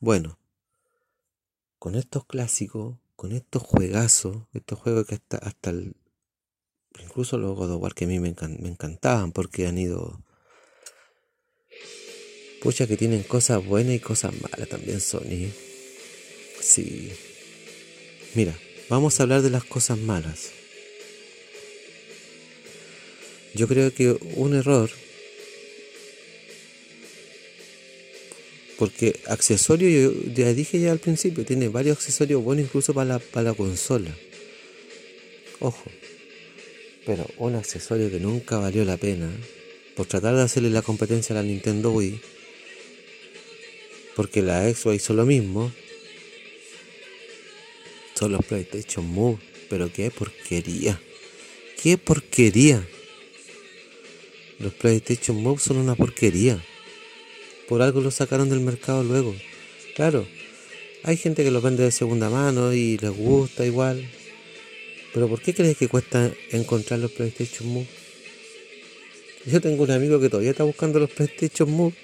bueno, 0.00 0.38
con 1.78 1.94
estos 1.94 2.24
clásicos, 2.26 2.96
con 3.16 3.32
estos 3.32 3.62
juegazos, 3.62 4.36
estos 4.52 4.78
juegos 4.78 5.06
que 5.06 5.14
hasta, 5.16 5.38
hasta 5.38 5.70
el, 5.70 5.96
incluso 7.00 7.38
los 7.38 7.56
God 7.56 7.72
of 7.72 7.82
War 7.82 7.94
que 7.94 8.04
a 8.04 8.08
mí 8.08 8.18
me, 8.18 8.34
me 8.60 8.68
encantaban 8.68 9.32
porque 9.32 9.66
han 9.66 9.78
ido 9.78 10.22
Pucha 12.60 12.88
que 12.88 12.96
tienen 12.96 13.22
cosas 13.22 13.64
buenas 13.64 13.94
y 13.94 14.00
cosas 14.00 14.32
malas 14.42 14.68
también 14.68 15.00
Sony. 15.00 15.48
Sí. 16.60 17.12
Mira, 18.34 18.58
vamos 18.88 19.18
a 19.18 19.22
hablar 19.22 19.42
de 19.42 19.50
las 19.50 19.62
cosas 19.62 19.96
malas. 19.96 20.50
Yo 23.54 23.68
creo 23.68 23.94
que 23.94 24.18
un 24.34 24.54
error 24.54 24.90
porque 28.78 29.18
accesorio, 29.26 29.88
yo 29.88 30.32
ya 30.34 30.54
dije 30.54 30.80
ya 30.80 30.92
al 30.92 31.00
principio, 31.00 31.44
tiene 31.44 31.68
varios 31.68 31.96
accesorios 31.96 32.42
buenos 32.42 32.66
incluso 32.66 32.94
para 32.94 33.14
la, 33.14 33.18
para 33.18 33.50
la 33.50 33.54
consola. 33.54 34.14
Ojo, 35.60 35.90
pero 37.04 37.26
un 37.38 37.56
accesorio 37.56 38.10
que 38.10 38.20
nunca 38.20 38.58
valió 38.58 38.84
la 38.84 38.96
pena 38.96 39.28
por 39.96 40.06
tratar 40.06 40.36
de 40.36 40.42
hacerle 40.42 40.70
la 40.70 40.82
competencia 40.82 41.34
a 41.34 41.42
la 41.42 41.42
Nintendo 41.42 41.90
Wii 41.90 42.20
porque 44.18 44.42
la 44.42 44.62
Xbox 44.62 44.96
hizo 44.96 45.14
lo 45.14 45.24
mismo. 45.24 45.72
Son 48.14 48.32
los 48.32 48.44
PlayStation 48.44 49.06
Move. 49.06 49.38
Pero 49.70 49.92
qué 49.92 50.10
porquería. 50.10 51.00
Qué 51.80 51.98
porquería. 51.98 52.84
Los 54.58 54.74
PlayStation 54.74 55.40
Move 55.40 55.60
son 55.60 55.76
una 55.76 55.94
porquería. 55.94 56.60
Por 57.68 57.82
algo 57.82 58.00
los 58.00 58.14
sacaron 58.14 58.48
del 58.48 58.60
mercado 58.60 59.04
luego. 59.04 59.34
Claro, 59.94 60.26
hay 61.02 61.16
gente 61.16 61.44
que 61.44 61.50
los 61.50 61.62
vende 61.62 61.84
de 61.84 61.90
segunda 61.90 62.30
mano 62.30 62.72
y 62.72 62.98
les 62.98 63.10
gusta 63.10 63.66
igual. 63.66 64.08
Pero 65.12 65.28
¿por 65.28 65.40
qué 65.40 65.54
crees 65.54 65.76
que 65.76 65.88
cuesta 65.88 66.30
encontrar 66.50 67.00
los 67.00 67.12
PlayStation 67.12 67.68
Move? 67.68 67.86
Yo 69.46 69.60
tengo 69.60 69.84
un 69.84 69.90
amigo 69.90 70.20
que 70.20 70.28
todavía 70.28 70.50
está 70.50 70.64
buscando 70.64 70.98
los 70.98 71.10
PlayStation 71.10 71.70
Move 71.70 71.94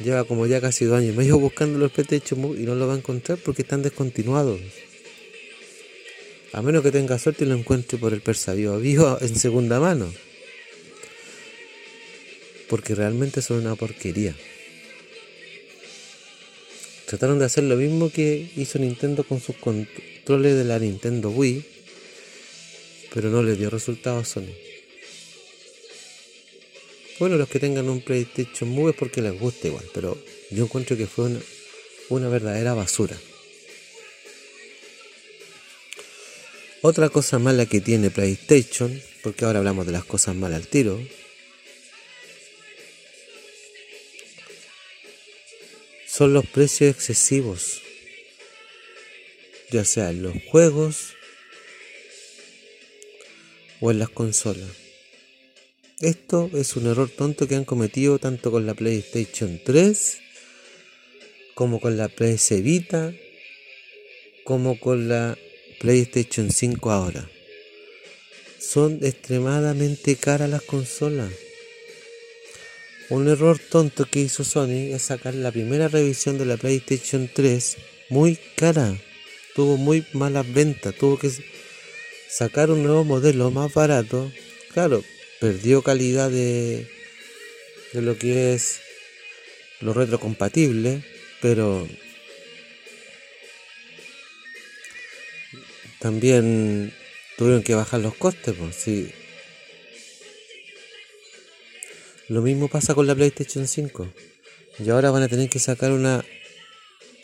Lleva 0.00 0.24
como 0.24 0.46
ya 0.46 0.60
casi 0.60 0.84
dos 0.84 0.98
años 0.98 1.14
medio 1.14 1.38
buscando 1.38 1.78
los 1.78 1.92
PlayStation 1.92 2.40
Move 2.40 2.60
y 2.60 2.64
no 2.64 2.74
lo 2.74 2.86
va 2.86 2.94
a 2.94 2.96
encontrar 2.96 3.38
porque 3.38 3.62
están 3.62 3.82
descontinuados. 3.82 4.60
A 6.52 6.62
menos 6.62 6.82
que 6.82 6.90
tenga 6.90 7.18
suerte 7.18 7.44
y 7.44 7.48
lo 7.48 7.54
encuentre 7.54 7.98
por 7.98 8.12
el 8.12 8.20
Persa 8.20 8.52
Vivo 8.54 9.18
en 9.20 9.36
segunda 9.36 9.80
mano. 9.80 10.12
Porque 12.68 12.94
realmente 12.94 13.42
son 13.42 13.58
una 13.58 13.76
porquería. 13.76 14.34
Trataron 17.12 17.38
de 17.38 17.44
hacer 17.44 17.64
lo 17.64 17.76
mismo 17.76 18.10
que 18.10 18.48
hizo 18.56 18.78
Nintendo 18.78 19.22
con 19.22 19.38
sus 19.38 19.54
controles 19.56 20.56
de 20.56 20.64
la 20.64 20.78
Nintendo 20.78 21.28
Wii. 21.28 21.62
Pero 23.12 23.28
no 23.28 23.42
le 23.42 23.54
dio 23.54 23.68
resultado 23.68 24.20
a 24.20 24.24
Sony. 24.24 24.54
Bueno, 27.18 27.36
los 27.36 27.50
que 27.50 27.60
tengan 27.60 27.90
un 27.90 28.00
PlayStation 28.00 28.70
Move 28.70 28.92
es 28.92 28.96
porque 28.96 29.20
les 29.20 29.38
gusta 29.38 29.68
igual, 29.68 29.84
pero 29.92 30.16
yo 30.50 30.64
encuentro 30.64 30.96
que 30.96 31.06
fue 31.06 31.30
una, 32.08 32.28
verdadera 32.30 32.72
basura. 32.72 33.18
Otra 36.80 37.10
cosa 37.10 37.38
mala 37.38 37.66
que 37.66 37.82
tiene 37.82 38.08
PlayStation, 38.08 39.02
porque 39.22 39.44
ahora 39.44 39.58
hablamos 39.58 39.84
de 39.84 39.92
las 39.92 40.06
cosas 40.06 40.34
malas 40.34 40.62
al 40.62 40.66
tiro, 40.66 40.98
son 46.12 46.34
los 46.34 46.44
precios 46.44 46.94
excesivos, 46.94 47.80
ya 49.70 49.82
sea 49.82 50.10
en 50.10 50.22
los 50.22 50.34
juegos 50.50 51.14
o 53.80 53.90
en 53.90 53.98
las 53.98 54.10
consolas. 54.10 54.68
Esto 56.00 56.50
es 56.52 56.76
un 56.76 56.86
error 56.88 57.08
tonto 57.08 57.48
que 57.48 57.54
han 57.54 57.64
cometido 57.64 58.18
tanto 58.18 58.50
con 58.50 58.66
la 58.66 58.74
PlayStation 58.74 59.58
3 59.64 60.18
como 61.54 61.80
con 61.80 61.96
la 61.96 62.08
PS 62.08 62.62
Vita 62.62 63.14
como 64.44 64.78
con 64.78 65.08
la 65.08 65.38
PlayStation 65.80 66.50
5 66.50 66.90
ahora. 66.90 67.26
Son 68.58 68.98
extremadamente 69.02 70.16
caras 70.16 70.50
las 70.50 70.62
consolas. 70.62 71.32
Un 73.12 73.28
error 73.28 73.58
tonto 73.58 74.06
que 74.06 74.20
hizo 74.20 74.42
Sony 74.42 74.94
es 74.94 75.02
sacar 75.02 75.34
la 75.34 75.52
primera 75.52 75.86
revisión 75.86 76.38
de 76.38 76.46
la 76.46 76.56
PlayStation 76.56 77.28
3 77.30 77.76
muy 78.08 78.38
cara. 78.56 78.96
Tuvo 79.54 79.76
muy 79.76 80.06
malas 80.14 80.50
ventas. 80.50 80.94
Tuvo 80.94 81.18
que 81.18 81.30
sacar 82.30 82.70
un 82.70 82.82
nuevo 82.82 83.04
modelo 83.04 83.50
más 83.50 83.74
barato. 83.74 84.32
Claro, 84.72 85.04
perdió 85.40 85.82
calidad 85.82 86.30
de, 86.30 86.88
lo 87.92 88.16
que 88.16 88.54
es 88.54 88.80
lo 89.82 89.92
retrocompatible. 89.92 91.02
Pero 91.42 91.86
también 95.98 96.94
tuvieron 97.36 97.62
que 97.62 97.74
bajar 97.74 98.00
los 98.00 98.14
costes. 98.14 98.54
Pues, 98.54 98.74
sí. 98.74 99.12
Lo 102.32 102.40
mismo 102.40 102.68
pasa 102.68 102.94
con 102.94 103.06
la 103.06 103.14
PlayStation 103.14 103.68
5. 103.68 104.08
Y 104.78 104.88
ahora 104.88 105.10
van 105.10 105.22
a 105.22 105.28
tener 105.28 105.50
que 105.50 105.58
sacar 105.58 105.92
una 105.92 106.24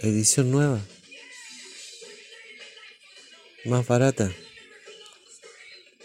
edición 0.01 0.51
nueva. 0.51 0.85
Más 3.65 3.87
barata. 3.87 4.31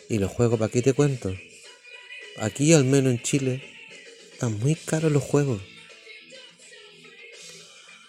Y 0.08 0.20
los 0.20 0.32
juegos, 0.32 0.58
¿para 0.58 0.72
qué 0.72 0.82
te 0.82 0.94
cuento? 0.94 1.36
Aquí, 2.38 2.72
al 2.72 2.86
menos 2.86 3.12
en 3.12 3.22
Chile, 3.22 3.62
están 4.32 4.58
muy 4.60 4.74
caros 4.76 5.12
los 5.12 5.22
juegos. 5.22 5.62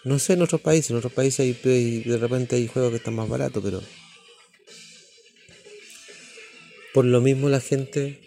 No 0.05 0.17
sé 0.17 0.31
en 0.31 0.43
otros 0.43 0.61
países, 0.61 0.91
en 0.91 0.95
otros 0.95 1.11
países 1.11 1.41
hay, 1.41 2.03
de 2.03 2.17
repente 2.17 2.55
hay 2.55 2.67
juegos 2.67 2.91
que 2.91 2.97
están 2.97 3.15
más 3.15 3.27
baratos, 3.27 3.61
pero 3.61 3.83
por 6.93 7.03
lo 7.03 7.19
mismo 7.19 7.49
la 7.49 7.59
gente 7.59 8.24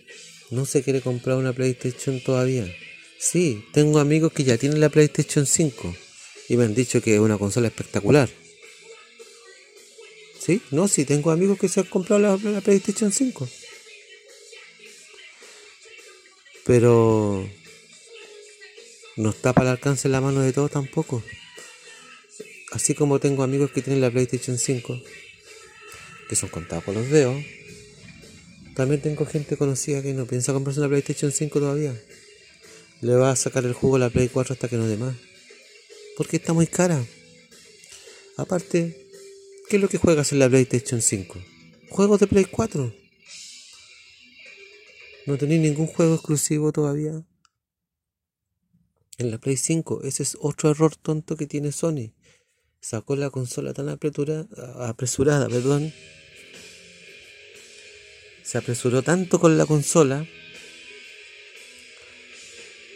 no 0.51 0.67
se 0.67 0.83
quiere 0.83 1.01
comprar 1.01 1.37
una 1.37 1.53
PlayStation 1.53 2.21
todavía. 2.23 2.73
Sí, 3.19 3.65
tengo 3.73 3.99
amigos 3.99 4.33
que 4.33 4.45
ya 4.45 4.57
tienen 4.57 4.81
la 4.81 4.89
PlayStation 4.89 5.45
5 5.45 5.95
y 6.49 6.57
me 6.57 6.65
han 6.65 6.75
dicho 6.75 7.03
que 7.03 7.15
es 7.15 7.21
una 7.21 7.37
consola 7.37 7.69
espectacular. 7.69 8.29
¿Sí? 10.39 10.63
No, 10.71 10.89
sí, 10.89 11.05
tengo 11.05 11.31
amigos 11.31 11.59
que 11.59 11.69
se 11.69 11.81
han 11.81 11.87
comprado 11.87 12.39
la, 12.39 12.61
PlayStation 12.61 13.13
5. 13.13 13.49
Pero 16.65 17.49
no 19.17 19.31
está 19.31 19.53
para 19.53 19.71
el 19.71 19.77
alcance 19.77 20.09
en 20.09 20.13
la 20.13 20.21
mano 20.21 20.41
de 20.41 20.53
todos 20.53 20.71
tampoco. 20.71 21.23
Así 22.73 22.95
como 22.95 23.19
tengo 23.19 23.43
amigos 23.43 23.73
que 23.73 23.83
tienen 23.83 24.01
la 24.01 24.11
PlayStation 24.11 24.59
5, 24.59 25.01
que 26.29 26.37
son 26.37 26.49
contados 26.51 26.85
por 26.85 26.95
los 26.95 27.11
dedos, 27.11 27.37
también 28.79 29.01
tengo 29.01 29.27
gente 29.27 29.57
conocida 29.57 30.03
que 30.03 30.15
no 30.15 30.25
piensa 30.25 30.53
comprarse 30.53 30.79
una 30.79 30.89
PlayStation 30.89 31.33
5 31.33 31.59
todavía. 31.59 32.01
Le 33.01 33.17
va 33.17 33.33
a 33.33 33.35
sacar 33.35 33.65
el 33.65 33.73
jugo 33.73 33.97
a 33.97 33.99
la 33.99 34.09
Play 34.09 34.29
4 34.29 34.53
hasta 34.53 34.69
que 34.69 34.77
no 34.77 34.87
dé 34.87 34.97
más. 34.97 35.17
Porque 36.17 36.37
está 36.37 36.53
muy 36.53 36.69
cara. 36.69 37.05
Aparte, 38.37 39.11
¿qué 39.69 39.77
es 39.77 39.83
lo 39.83 39.89
que 39.89 39.99
juegas 39.99 40.31
en 40.31 40.39
la 40.39 40.49
PlayStation 40.49 41.03
5? 41.03 41.41
Juegos 41.91 42.21
de 42.21 42.29
Play 42.29 42.45
4. 42.45 42.95
No 45.27 45.37
tenéis 45.37 45.61
ningún 45.61 45.89
juego 45.89 46.15
exclusivo 46.15 46.71
todavía. 46.71 47.27
En 49.17 49.33
la 49.33 49.39
Play 49.39 49.57
5, 49.57 50.03
ese 50.05 50.23
es 50.23 50.39
otro 50.41 50.71
error 50.71 50.95
tonto 50.95 51.35
que 51.35 51.49
tiene 51.49 51.73
Sony. 51.73 52.15
Sacó 52.81 53.17
la 53.17 53.31
consola 53.31 53.75
tan 53.75 53.89
apresurada, 53.89 55.49
perdón, 55.49 55.93
se 58.49 58.57
apresuró 58.57 59.03
tanto 59.03 59.39
con 59.39 59.59
la 59.59 59.67
consola 59.67 60.27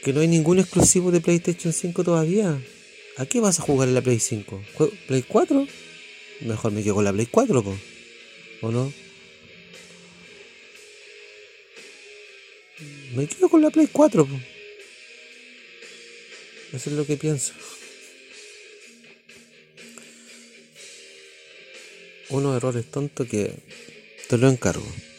que 0.03 0.15
no 0.15 0.23
hay 0.23 0.29
ningún 0.29 0.59
exclusivo 0.59 1.11
de 1.11 1.21
PlayStation 1.21 1.75
5 1.75 2.05
todavía. 2.05 2.59
¿A 3.19 3.27
qué 3.27 3.39
vas 3.39 3.61
a 3.61 3.63
jugar 3.63 3.87
en 3.89 3.95
la 3.95 4.01
Play 4.01 4.19
5? 4.19 4.65
¿Play 5.07 5.23
4? 5.29 5.69
Mejor 6.41 6.73
me 6.73 6.83
quedo 6.83 6.95
con 6.95 7.05
la 7.05 7.13
Play 7.13 7.27
4, 7.27 7.65
¿o 8.63 8.71
no? 8.71 8.91
Me 13.15 13.27
quedo 13.27 13.51
con 13.51 13.61
la 13.61 13.69
Play 13.69 13.89
4, 13.93 14.27
Eso 16.73 16.91
es 16.91 16.97
lo 16.97 17.07
que 17.07 17.19
pienso. 17.19 17.53
Unos 22.31 22.57
errores 22.57 22.91
tontos 22.91 23.29
que 23.29 23.53
te 24.31 24.39
lo 24.39 24.49
encargo. 24.49 25.12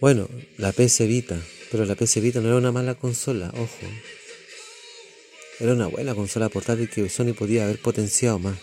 Bueno, 0.00 0.28
la 0.58 0.72
PS 0.72 1.06
Vita, 1.06 1.40
pero 1.70 1.84
la 1.84 1.94
PS 1.94 2.20
Vita 2.20 2.40
no 2.40 2.48
era 2.48 2.56
una 2.56 2.72
mala 2.72 2.94
consola, 2.94 3.52
ojo. 3.54 3.86
Era 5.60 5.72
una 5.72 5.86
buena 5.86 6.14
consola 6.14 6.48
portátil 6.48 6.90
que 6.90 7.08
Sony 7.08 7.32
podía 7.32 7.64
haber 7.64 7.78
potenciado 7.78 8.38
más. 8.38 8.58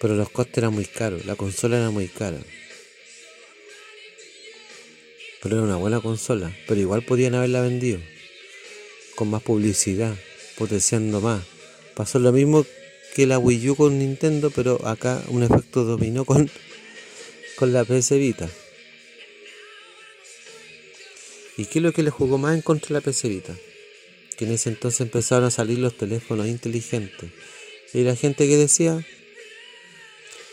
Pero 0.00 0.14
los 0.14 0.28
costes 0.28 0.58
eran 0.58 0.74
muy 0.74 0.84
caros, 0.84 1.24
la 1.24 1.34
consola 1.34 1.78
era 1.78 1.90
muy 1.90 2.08
cara. 2.08 2.38
Pero 5.42 5.56
era 5.56 5.64
una 5.64 5.76
buena 5.76 6.00
consola, 6.00 6.54
pero 6.68 6.80
igual 6.80 7.02
podían 7.02 7.34
haberla 7.34 7.62
vendido. 7.62 8.00
Con 9.14 9.30
más 9.30 9.42
publicidad, 9.42 10.14
potenciando 10.58 11.22
más. 11.22 11.42
Pasó 11.94 12.18
lo 12.18 12.32
mismo 12.32 12.66
que 13.14 13.26
la 13.26 13.38
Wii 13.38 13.70
U 13.70 13.76
con 13.76 13.98
Nintendo, 13.98 14.50
pero 14.50 14.86
acá 14.86 15.22
un 15.28 15.42
efecto 15.42 15.84
dominó 15.84 16.26
con, 16.26 16.50
con 17.56 17.72
la 17.72 17.84
PS 17.84 18.10
Vita. 18.10 18.50
¿Y 21.56 21.64
qué 21.64 21.78
es 21.78 21.82
lo 21.82 21.92
que 21.92 22.02
le 22.02 22.10
jugó 22.10 22.36
más 22.38 22.54
en 22.54 22.62
contra 22.62 22.88
de 22.88 22.94
la 22.94 23.00
PC 23.00 23.28
Vita? 23.28 23.54
Que 24.36 24.44
en 24.44 24.52
ese 24.52 24.68
entonces 24.68 25.00
empezaron 25.00 25.44
a 25.44 25.50
salir 25.50 25.78
los 25.78 25.96
teléfonos 25.96 26.46
inteligentes. 26.46 27.30
Y 27.94 28.02
la 28.02 28.14
gente 28.14 28.46
que 28.46 28.56
decía, 28.56 29.04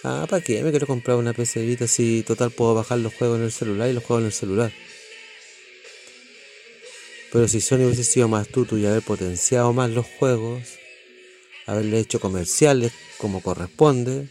ah, 0.04 0.26
¿para 0.30 0.42
qué 0.42 0.64
me 0.64 0.72
quiero 0.72 0.88
comprar 0.88 1.18
una 1.18 1.34
PC 1.34 1.66
Vita 1.66 1.88
si 1.88 2.24
total 2.24 2.52
puedo 2.52 2.74
bajar 2.74 3.00
los 3.00 3.14
juegos 3.14 3.40
en 3.40 3.46
el 3.46 3.52
celular 3.52 3.90
y 3.90 3.94
los 3.94 4.04
juegos 4.04 4.22
en 4.22 4.28
el 4.28 4.34
celular? 4.34 4.72
Pero 7.34 7.48
si 7.48 7.60
Sony 7.60 7.86
hubiese 7.86 8.04
sido 8.04 8.28
más 8.28 8.48
astuto 8.48 8.78
y 8.78 8.86
haber 8.86 9.02
potenciado 9.02 9.74
más 9.74 9.90
los 9.90 10.06
juegos, 10.06 10.62
haberle 11.66 12.00
hecho 12.00 12.20
comerciales 12.20 12.94
como 13.18 13.42
corresponde, 13.42 14.30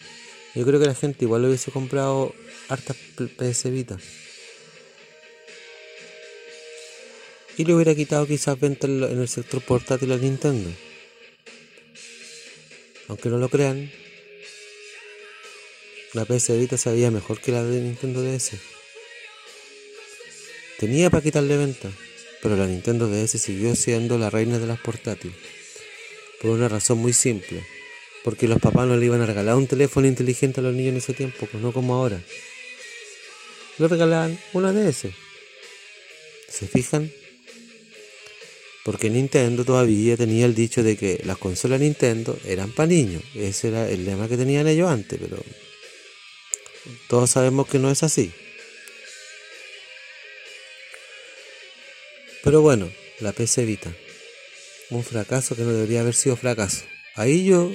yo 0.54 0.64
creo 0.64 0.78
que 0.78 0.86
la 0.86 0.94
gente 0.94 1.24
igual 1.24 1.44
hubiese 1.44 1.70
comprado 1.70 2.34
hartas 2.68 2.96
PC 3.36 3.70
Vita. 3.70 3.98
Y 7.56 7.64
le 7.64 7.74
hubiera 7.74 7.94
quitado 7.94 8.26
quizás 8.26 8.58
ventas 8.58 8.90
en 8.90 9.20
el 9.20 9.28
sector 9.28 9.60
portátil 9.62 10.12
a 10.12 10.16
Nintendo. 10.16 10.70
Aunque 13.08 13.28
no 13.28 13.38
lo 13.38 13.48
crean, 13.48 13.90
la 16.14 16.24
PS 16.24 16.58
Vita 16.58 16.76
se 16.76 16.90
veía 16.90 17.10
mejor 17.10 17.40
que 17.40 17.52
la 17.52 17.62
de 17.64 17.80
Nintendo 17.80 18.22
DS. 18.22 18.52
Tenía 20.78 21.10
para 21.10 21.22
quitarle 21.22 21.56
venta, 21.56 21.90
pero 22.42 22.56
la 22.56 22.66
Nintendo 22.66 23.08
DS 23.08 23.40
siguió 23.40 23.74
siendo 23.76 24.18
la 24.18 24.30
reina 24.30 24.58
de 24.58 24.66
las 24.66 24.80
portátiles. 24.80 25.36
Por 26.40 26.50
una 26.50 26.68
razón 26.68 26.98
muy 26.98 27.12
simple. 27.12 27.64
Porque 28.24 28.46
los 28.46 28.60
papás 28.60 28.86
no 28.86 28.96
le 28.96 29.06
iban 29.06 29.20
a 29.20 29.26
regalar 29.26 29.56
un 29.56 29.66
teléfono 29.66 30.06
inteligente 30.06 30.60
a 30.60 30.62
los 30.62 30.74
niños 30.74 30.92
en 30.92 30.98
ese 30.98 31.12
tiempo, 31.12 31.46
pues 31.50 31.62
no 31.62 31.72
como 31.72 31.94
ahora. 31.94 32.20
Le 33.78 33.88
regalaban 33.88 34.38
una 34.52 34.72
DS. 34.72 35.08
¿Se 36.48 36.66
fijan? 36.68 37.10
Porque 38.84 39.10
Nintendo 39.10 39.64
todavía 39.64 40.16
tenía 40.16 40.44
el 40.44 40.54
dicho 40.54 40.82
de 40.82 40.96
que 40.96 41.20
las 41.24 41.38
consolas 41.38 41.80
Nintendo 41.80 42.38
eran 42.44 42.72
para 42.72 42.88
niños. 42.88 43.22
Ese 43.34 43.68
era 43.68 43.88
el 43.88 44.04
lema 44.04 44.28
que 44.28 44.36
tenían 44.36 44.66
ellos 44.66 44.90
antes, 44.90 45.18
pero 45.20 45.42
todos 47.08 47.30
sabemos 47.30 47.68
que 47.68 47.78
no 47.78 47.90
es 47.90 48.02
así. 48.02 48.32
Pero 52.42 52.60
bueno, 52.60 52.90
la 53.20 53.32
PC 53.32 53.64
Vita. 53.64 53.94
Un 54.90 55.04
fracaso 55.04 55.54
que 55.54 55.62
no 55.62 55.72
debería 55.72 56.00
haber 56.00 56.14
sido 56.14 56.36
fracaso. 56.36 56.84
Ahí 57.14 57.44
yo 57.44 57.72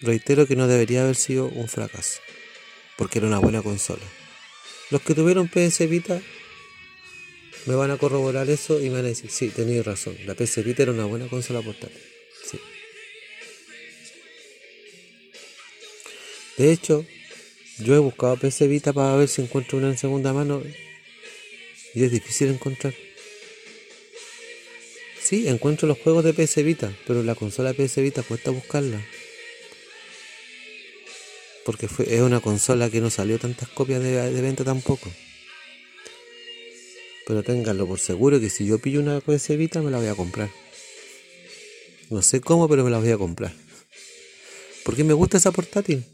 reitero 0.00 0.46
que 0.46 0.56
no 0.56 0.66
debería 0.66 1.02
haber 1.02 1.16
sido 1.16 1.46
un 1.48 1.68
fracaso. 1.68 2.20
Porque 2.96 3.18
era 3.18 3.28
una 3.28 3.38
buena 3.38 3.62
consola. 3.62 4.02
Los 4.90 5.02
que 5.02 5.14
tuvieron 5.14 5.48
PS 5.48 5.88
Vita 5.88 6.20
me 7.66 7.74
van 7.74 7.90
a 7.90 7.98
corroborar 7.98 8.48
eso 8.50 8.80
y 8.80 8.84
me 8.84 8.96
van 8.96 9.04
a 9.04 9.08
decir, 9.08 9.30
sí, 9.30 9.48
tenéis 9.48 9.84
razón, 9.84 10.16
la 10.24 10.34
PC 10.34 10.62
Vita 10.62 10.82
era 10.82 10.92
una 10.92 11.04
buena 11.04 11.28
consola 11.28 11.60
portátil. 11.62 12.00
De 16.60 16.72
hecho, 16.72 17.06
yo 17.78 17.94
he 17.94 17.98
buscado 17.98 18.36
PC 18.36 18.66
Vita 18.66 18.92
para 18.92 19.16
ver 19.16 19.28
si 19.28 19.40
encuentro 19.40 19.78
una 19.78 19.88
en 19.88 19.96
segunda 19.96 20.34
mano 20.34 20.62
y 21.94 22.04
es 22.04 22.10
difícil 22.10 22.48
encontrar. 22.48 22.92
Sí, 25.22 25.48
encuentro 25.48 25.88
los 25.88 25.98
juegos 25.98 26.22
de 26.24 26.34
PS 26.34 26.62
Vita, 26.62 26.92
pero 27.06 27.22
la 27.22 27.34
consola 27.34 27.72
PS 27.72 28.02
Vita 28.02 28.22
cuesta 28.22 28.50
buscarla. 28.50 29.00
Porque 31.64 31.88
fue, 31.88 32.14
es 32.14 32.20
una 32.20 32.40
consola 32.40 32.90
que 32.90 33.00
no 33.00 33.08
salió 33.08 33.38
tantas 33.38 33.68
copias 33.70 34.02
de, 34.02 34.30
de 34.30 34.42
venta 34.42 34.62
tampoco. 34.62 35.10
Pero 37.30 37.44
ténganlo 37.44 37.86
por 37.86 38.00
seguro 38.00 38.40
que 38.40 38.50
si 38.50 38.66
yo 38.66 38.80
pillo 38.80 38.98
una 38.98 39.20
PS 39.20 39.56
Vita 39.56 39.80
me 39.82 39.92
la 39.92 39.98
voy 39.98 40.08
a 40.08 40.16
comprar. 40.16 40.50
No 42.08 42.22
sé 42.22 42.40
cómo, 42.40 42.68
pero 42.68 42.82
me 42.82 42.90
la 42.90 42.98
voy 42.98 43.12
a 43.12 43.18
comprar. 43.18 43.52
Porque 44.84 45.04
me 45.04 45.12
gusta 45.12 45.36
esa 45.36 45.52
portátil. 45.52 46.04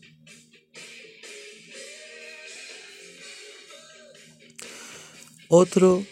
Otro 5.49 6.05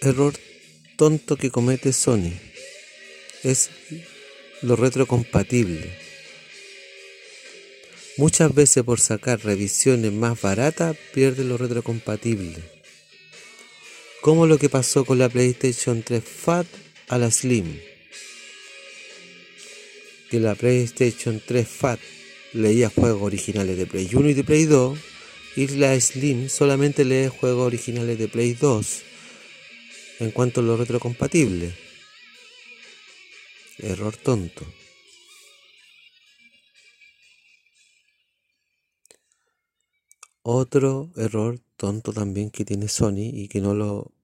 error 0.00 0.34
tonto 0.96 1.36
que 1.36 1.52
comete 1.52 1.92
Sony 1.92 2.32
es 3.44 3.70
lo 4.62 4.74
retrocompatible. 4.74 5.96
Muchas 8.16 8.52
veces 8.52 8.82
por 8.82 8.98
sacar 8.98 9.44
revisiones 9.44 10.12
más 10.12 10.42
baratas 10.42 10.96
pierde 11.14 11.44
lo 11.44 11.56
retrocompatible. 11.56 12.77
Como 14.28 14.46
lo 14.46 14.58
que 14.58 14.68
pasó 14.68 15.06
con 15.06 15.18
la 15.18 15.30
PlayStation 15.30 16.02
3 16.02 16.22
Fat 16.22 16.66
a 17.08 17.16
la 17.16 17.30
Slim. 17.30 17.80
Que 20.30 20.38
la 20.38 20.54
PlayStation 20.54 21.40
3 21.40 21.66
Fat 21.66 21.98
leía 22.52 22.90
juegos 22.90 23.22
originales 23.22 23.78
de 23.78 23.86
Play 23.86 24.10
1 24.12 24.28
y 24.28 24.34
de 24.34 24.44
Play 24.44 24.66
2 24.66 24.98
y 25.56 25.68
la 25.68 25.98
Slim 25.98 26.50
solamente 26.50 27.06
lee 27.06 27.28
juegos 27.28 27.68
originales 27.68 28.18
de 28.18 28.28
Play 28.28 28.52
2 28.52 29.02
en 30.18 30.30
cuanto 30.30 30.60
a 30.60 30.64
lo 30.64 30.76
retrocompatible. 30.76 31.74
Error 33.78 34.14
tonto. 34.14 34.66
Otro 40.42 41.12
error 41.16 41.58
tonto 41.78 42.12
también 42.12 42.50
que 42.50 42.66
tiene 42.66 42.88
Sony 42.88 43.30
y 43.32 43.48
que 43.48 43.62
no 43.62 43.72
lo 43.72 44.17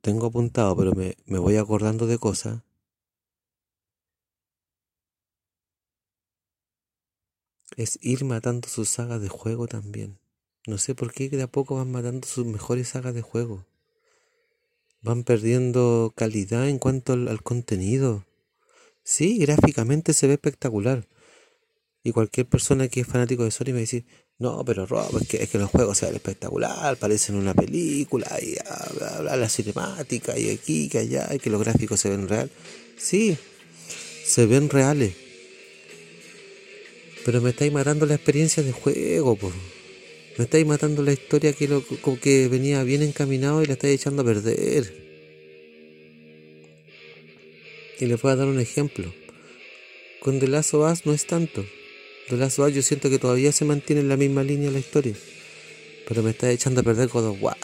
tengo 0.00 0.26
apuntado, 0.26 0.76
pero 0.76 0.92
me, 0.92 1.16
me 1.26 1.38
voy 1.38 1.56
acordando 1.56 2.06
de 2.06 2.18
cosas. 2.18 2.62
Es 7.76 7.98
ir 8.02 8.24
matando 8.24 8.68
sus 8.68 8.88
sagas 8.88 9.20
de 9.20 9.28
juego 9.28 9.68
también. 9.68 10.18
No 10.66 10.78
sé 10.78 10.94
por 10.94 11.12
qué 11.12 11.28
de 11.28 11.42
a 11.42 11.46
poco 11.46 11.76
van 11.76 11.90
matando 11.90 12.26
sus 12.26 12.44
mejores 12.44 12.88
sagas 12.88 13.14
de 13.14 13.22
juego. 13.22 13.64
Van 15.00 15.22
perdiendo 15.22 16.12
calidad 16.16 16.68
en 16.68 16.78
cuanto 16.78 17.12
al, 17.12 17.42
contenido. 17.42 18.26
Sí, 19.04 19.38
gráficamente 19.38 20.12
se 20.12 20.26
ve 20.26 20.34
espectacular. 20.34 21.08
Y 22.08 22.12
cualquier 22.12 22.46
persona 22.46 22.88
que 22.88 23.00
es 23.00 23.06
fanático 23.06 23.44
de 23.44 23.50
Sony 23.50 23.74
me 23.74 23.80
dice, 23.80 24.06
no, 24.38 24.64
pero 24.64 24.86
Rob, 24.86 25.20
es 25.20 25.28
que, 25.28 25.42
es 25.42 25.50
que 25.50 25.58
los 25.58 25.68
juegos 25.68 25.98
se 25.98 26.06
ven 26.06 26.14
espectacular, 26.14 26.96
parecen 26.96 27.34
una 27.34 27.52
película, 27.52 28.26
y 28.40 28.54
bla, 28.96 29.36
la 29.36 29.48
cinemática, 29.50 30.38
y 30.38 30.48
aquí, 30.48 30.88
que 30.88 31.00
allá, 31.00 31.28
y 31.34 31.38
que 31.38 31.50
los 31.50 31.62
gráficos 31.62 32.00
se 32.00 32.08
ven 32.08 32.26
real. 32.26 32.50
Sí, 32.96 33.36
se 34.24 34.46
ven 34.46 34.70
reales. 34.70 35.12
Pero 37.26 37.42
me 37.42 37.50
estáis 37.50 37.74
matando 37.74 38.06
la 38.06 38.14
experiencia 38.14 38.62
de 38.62 38.72
juego, 38.72 39.36
me 40.38 40.44
estáis 40.44 40.64
matando 40.64 41.02
la 41.02 41.12
historia 41.12 41.52
que, 41.52 41.68
lo, 41.68 41.84
que 42.22 42.48
venía 42.48 42.82
bien 42.84 43.02
encaminado 43.02 43.62
y 43.62 43.66
la 43.66 43.74
estáis 43.74 44.00
echando 44.00 44.22
a 44.22 44.24
perder. 44.24 44.94
Y 48.00 48.06
les 48.06 48.22
voy 48.22 48.32
a 48.32 48.36
dar 48.36 48.46
un 48.46 48.60
ejemplo. 48.60 49.12
Con 50.20 50.40
The 50.40 50.48
Last 50.48 50.72
of 50.72 51.04
no 51.04 51.12
es 51.12 51.26
tanto. 51.26 51.66
The 52.28 52.36
Last 52.36 52.58
of 52.58 52.72
yo 52.72 52.82
siento 52.82 53.08
que 53.08 53.18
todavía 53.18 53.52
se 53.52 53.64
mantiene 53.64 54.02
en 54.02 54.08
la 54.08 54.16
misma 54.16 54.42
línea 54.42 54.70
la 54.70 54.78
historia. 54.78 55.14
Pero 56.06 56.22
me 56.22 56.30
estáis 56.30 56.54
echando 56.54 56.80
a 56.80 56.84
perder 56.84 57.08
God 57.08 57.28
of 57.28 57.42
War, 57.42 57.56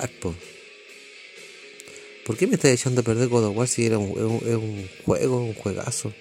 ¿Por 2.27 2.37
qué 2.39 2.47
me 2.47 2.55
estáis 2.55 2.81
echando 2.81 3.03
a 3.03 3.05
perder 3.05 3.29
God 3.29 3.45
of 3.45 3.57
War 3.57 3.69
si 3.69 3.85
era 3.85 3.99
un, 3.99 4.11
un, 4.19 4.89
juego, 5.05 5.45
un 5.45 5.55
juegazo? 5.55 6.13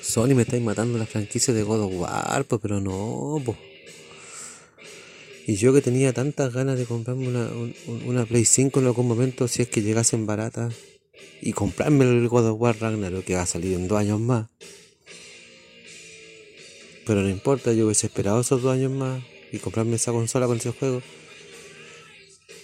Sony 0.00 0.34
me 0.34 0.42
estáis 0.42 0.62
matando 0.62 0.98
la 0.98 1.04
franquicia 1.04 1.52
de 1.52 1.62
God 1.62 1.80
of 1.82 1.92
War, 1.94 2.46
pero 2.60 2.80
no, 2.80 3.42
pues. 3.44 3.58
Y 5.46 5.56
yo 5.56 5.74
que 5.74 5.82
tenía 5.82 6.12
tantas 6.12 6.52
ganas 6.52 6.78
de 6.78 6.86
comprarme 6.86 7.28
una, 8.06 8.24
Play 8.24 8.44
5 8.44 8.80
en 8.80 8.86
algún 8.86 9.08
momento, 9.08 9.48
si 9.48 9.62
es 9.62 9.68
que 9.68 9.82
llegasen 9.82 10.24
baratas, 10.24 10.74
y 11.42 11.52
comprarme 11.52 12.04
el 12.04 12.28
God 12.28 12.50
of 12.50 12.60
War 12.60 12.76
Ragnarok 12.80 13.24
que 13.24 13.34
va 13.34 13.42
a 13.42 13.46
salir 13.46 13.74
en 13.74 13.88
dos 13.88 13.98
años 13.98 14.20
más. 14.20 14.46
Pero 17.10 17.22
no 17.22 17.28
importa, 17.28 17.72
yo 17.72 17.86
hubiese 17.86 18.06
esperado 18.06 18.40
esos 18.40 18.62
dos 18.62 18.72
años 18.72 18.92
más 18.92 19.20
y 19.50 19.58
comprarme 19.58 19.96
esa 19.96 20.12
consola 20.12 20.46
con 20.46 20.58
ese 20.58 20.70
juego. 20.70 21.02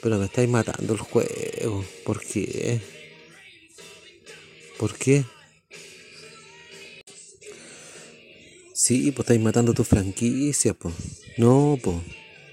Pero 0.01 0.19
me 0.19 0.27
estáis 0.27 0.49
matando 0.49 0.93
el 0.93 1.01
juego. 1.01 1.85
¿Por 2.05 2.21
qué? 2.21 2.81
¿Por 4.79 4.95
qué? 4.95 5.25
Sí, 8.73 9.11
pues 9.11 9.25
estáis 9.25 9.41
matando 9.41 9.75
tu 9.75 9.83
franquicia, 9.83 10.75
pues. 10.75 10.95
No, 11.39 11.77
pues. 11.83 11.97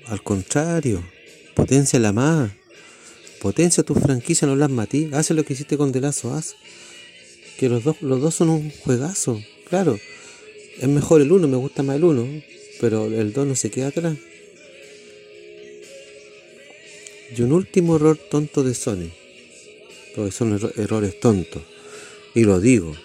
Al 0.07 0.23
contrario, 0.23 1.03
potencia 1.53 1.99
la 1.99 2.11
más. 2.11 2.53
Potencia 3.39 3.83
tu 3.83 3.93
franquicia, 3.93 4.47
no 4.47 4.55
las 4.55 4.71
matí. 4.71 5.11
Haz 5.13 5.29
lo 5.29 5.45
que 5.45 5.53
hiciste 5.53 5.77
con 5.77 5.91
Last 5.91 6.25
Haz. 6.25 6.55
Que 7.59 7.69
los 7.69 7.83
dos, 7.83 8.01
los 8.01 8.19
dos 8.19 8.33
son 8.33 8.49
un 8.49 8.71
juegazo. 8.71 9.39
Claro, 9.69 9.99
es 10.79 10.87
mejor 10.87 11.21
el 11.21 11.31
uno, 11.31 11.47
me 11.47 11.57
gusta 11.57 11.83
más 11.83 11.97
el 11.97 12.03
uno. 12.03 12.27
Pero 12.79 13.05
el 13.05 13.33
dos 13.33 13.47
no 13.47 13.55
se 13.55 13.71
queda 13.71 13.87
atrás. 13.87 14.17
Y 17.35 17.41
un 17.41 17.51
último 17.51 17.95
error 17.95 18.17
tonto 18.17 18.63
de 18.63 18.73
Sony. 18.73 19.09
Porque 20.15 20.31
son 20.31 20.59
errores 20.75 21.19
tontos. 21.19 21.61
Y 22.35 22.43
lo 22.43 22.59
digo. 22.59 22.95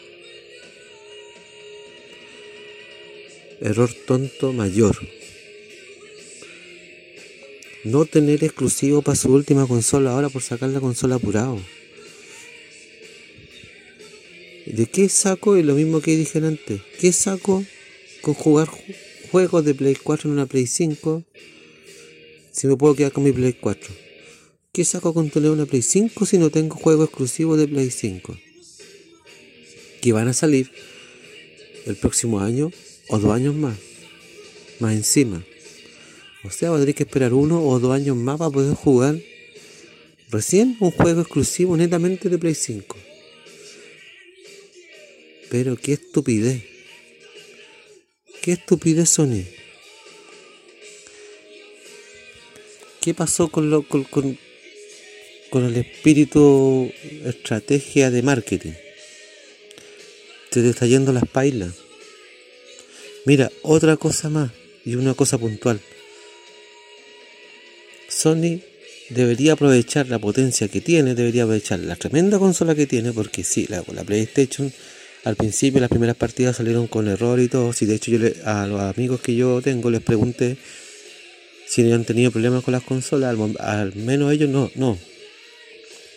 Error 3.61 3.91
tonto 4.07 4.53
mayor 4.53 4.97
no 7.85 8.05
tener 8.05 8.45
exclusivo 8.45 9.03
para 9.03 9.17
su 9.17 9.33
última 9.33 9.67
consola 9.67 10.13
ahora 10.13 10.29
por 10.29 10.43
sacar 10.43 10.71
la 10.71 10.81
consola 10.81 11.17
apurado. 11.17 11.61
¿De 14.71 14.85
qué 14.85 15.09
saco? 15.09 15.57
Es 15.57 15.65
lo 15.65 15.75
mismo 15.75 16.03
que 16.03 16.15
dije 16.15 16.39
antes. 16.39 16.83
¿Qué 17.01 17.11
saco 17.11 17.65
con 18.21 18.35
jugar 18.35 18.69
juegos 19.31 19.65
de 19.65 19.75
Play 19.75 19.95
4 19.95 20.29
en 20.29 20.35
una 20.35 20.45
Play 20.45 20.67
5 20.67 21.25
si 22.53 22.67
me 22.67 22.77
puedo 22.77 22.95
quedar 22.95 23.13
con 23.13 23.25
mi 23.25 23.33
Play 23.33 23.55
4? 23.55 23.95
¿Qué 24.71 24.85
saco 24.85 25.15
con 25.15 25.31
tener 25.31 25.51
una 25.51 25.65
Play 25.65 25.81
5 25.81 26.27
si 26.27 26.37
no 26.37 26.51
tengo 26.51 26.77
juegos 26.77 27.09
exclusivos 27.09 27.59
de 27.59 27.67
Play 27.67 27.91
5? 27.91 28.37
Que 30.03 30.13
van 30.13 30.29
a 30.29 30.35
salir 30.35 30.71
el 31.87 31.97
próximo 31.97 32.41
año 32.41 32.71
o 33.09 33.19
dos 33.19 33.33
años 33.33 33.55
más. 33.55 33.79
Más 34.81 34.95
encima. 34.95 35.43
O 36.45 36.51
sea, 36.51 36.71
va 36.71 36.77
a 36.77 36.81
tener 36.81 36.95
que 36.95 37.05
esperar 37.05 37.33
uno 37.33 37.67
o 37.67 37.79
dos 37.81 37.95
años 37.95 38.17
más 38.17 38.37
para 38.37 38.51
poder 38.51 38.75
jugar 38.75 39.19
recién 40.31 40.77
un 40.81 40.91
juego 40.91 41.23
exclusivo 41.23 41.75
netamente 41.75 42.29
de 42.29 42.37
Play 42.37 42.55
5. 42.55 43.08
Pero 45.51 45.77
qué 45.77 45.95
estupidez. 45.95 46.63
Qué 48.43 48.53
estupidez 48.53 49.11
Sony. 49.11 49.45
¿Qué 53.01 53.15
pasó 53.15 53.49
con, 53.49 53.71
lo, 53.71 53.83
con, 53.89 54.05
con, 54.05 55.65
el 55.65 55.77
espíritu 55.77 56.93
estrategia 57.25 58.11
de 58.11 58.23
marketing? 58.23 58.73
Te 60.51 60.69
está 60.69 60.87
yendo 60.87 61.13
las 61.13 61.27
pailas. 61.27 61.75
Mira, 63.25 63.51
otra 63.63 63.97
cosa 63.97 64.29
más 64.29 64.51
y 64.85 64.95
una 64.97 65.15
cosa 65.15 65.39
puntual. 65.39 65.81
Sony 68.09 68.61
debería 69.11 69.53
aprovechar 69.53 70.09
la 70.09 70.19
potencia 70.19 70.69
que 70.69 70.81
tiene, 70.81 71.15
debería 71.15 71.45
aprovechar 71.45 71.79
la 71.81 71.97
tremenda 71.97 72.39
consola 72.39 72.75
que 72.75 72.87
tiene, 72.87 73.13
porque 73.13 73.45
sí, 73.45 73.67
la, 73.69 73.85
la 73.93 74.05
PlayStation 74.05 74.73
al 75.25 75.37
principio 75.37 75.81
las 75.81 75.91
primeras 75.91 76.17
partidas 76.17 76.57
salieron 76.57 76.87
con 76.87 77.09
error 77.09 77.41
y 77.41 77.49
todo, 77.49 77.73
si 77.73 77.87
de 77.87 77.97
hecho 77.97 78.11
yo 78.11 78.29
a 78.45 78.67
los 78.67 78.81
amigos 78.81 79.21
que 79.21 79.35
yo 79.35 79.61
tengo 79.63 79.91
les 79.91 80.01
pregunté 80.01 80.57
si 81.67 81.91
han 81.93 82.05
tenido 82.05 82.31
problemas 82.31 82.65
con 82.65 82.73
las 82.73 82.83
consolas, 82.83 83.37
al, 83.59 83.95
menos 83.95 84.33
ellos 84.33 84.49
no, 84.49 84.71
no, 84.75 84.99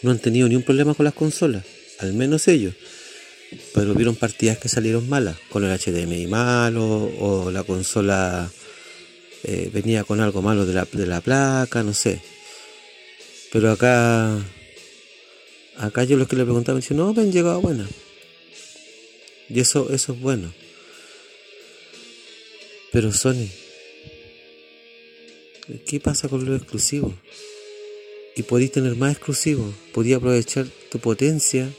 no 0.01 0.11
han 0.11 0.19
tenido 0.19 0.47
ni 0.47 0.55
un 0.55 0.63
problema 0.63 0.93
con 0.93 1.03
las 1.03 1.13
consolas, 1.13 1.65
al 1.99 2.13
menos 2.13 2.47
ellos. 2.47 2.73
Pero 3.73 3.91
hubieron 3.91 4.15
partidas 4.15 4.57
que 4.59 4.69
salieron 4.69 5.09
malas, 5.09 5.35
con 5.49 5.65
el 5.65 5.77
HDMI 5.77 6.25
malo 6.27 7.11
o 7.19 7.51
la 7.51 7.63
consola 7.63 8.49
eh, 9.43 9.69
venía 9.73 10.05
con 10.05 10.21
algo 10.21 10.41
malo 10.41 10.65
de 10.65 10.73
la, 10.73 10.87
de 10.89 11.05
la 11.05 11.19
placa, 11.19 11.83
no 11.83 11.93
sé. 11.93 12.21
Pero 13.51 13.71
acá, 13.71 14.37
acá 15.75 16.05
yo 16.05 16.15
los 16.15 16.29
que 16.29 16.37
le 16.37 16.45
preguntaba 16.45 16.75
me 16.75 16.81
decían, 16.81 16.99
no, 16.99 17.13
me 17.13 17.23
han 17.23 17.31
llegado 17.33 17.59
buenas. 17.59 17.89
Y 19.53 19.59
eso, 19.59 19.91
eso 19.91 20.13
es 20.13 20.19
bueno. 20.19 20.53
Pero 22.91 23.11
Sony, 23.11 23.49
¿qué 25.85 25.99
pasa 25.99 26.29
con 26.29 26.45
lo 26.45 26.55
exclusivo? 26.55 27.13
Y 28.35 28.43
podéis 28.43 28.71
tener 28.71 28.95
más 28.95 29.11
exclusivo, 29.11 29.73
podías 29.93 30.17
aprovechar 30.17 30.67
tu 30.89 30.99
potencia 30.99 31.69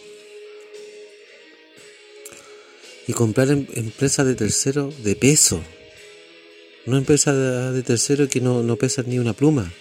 y 3.06 3.12
comprar 3.14 3.50
em, 3.50 3.66
empresas 3.74 4.26
de 4.26 4.34
tercero 4.34 4.92
de 5.02 5.16
peso. 5.16 5.62
No 6.84 6.98
empresa 6.98 7.32
de, 7.32 7.82
tercero 7.82 8.28
que 8.28 8.40
no, 8.40 8.62
no 8.62 8.76
pesa 8.76 9.02
ni 9.02 9.18
una 9.18 9.32
pluma. 9.32 9.72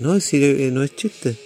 No, 0.00 0.16
eh, 0.16 0.70
no 0.72 0.82
es 0.82 0.96
chiste. 0.96 1.36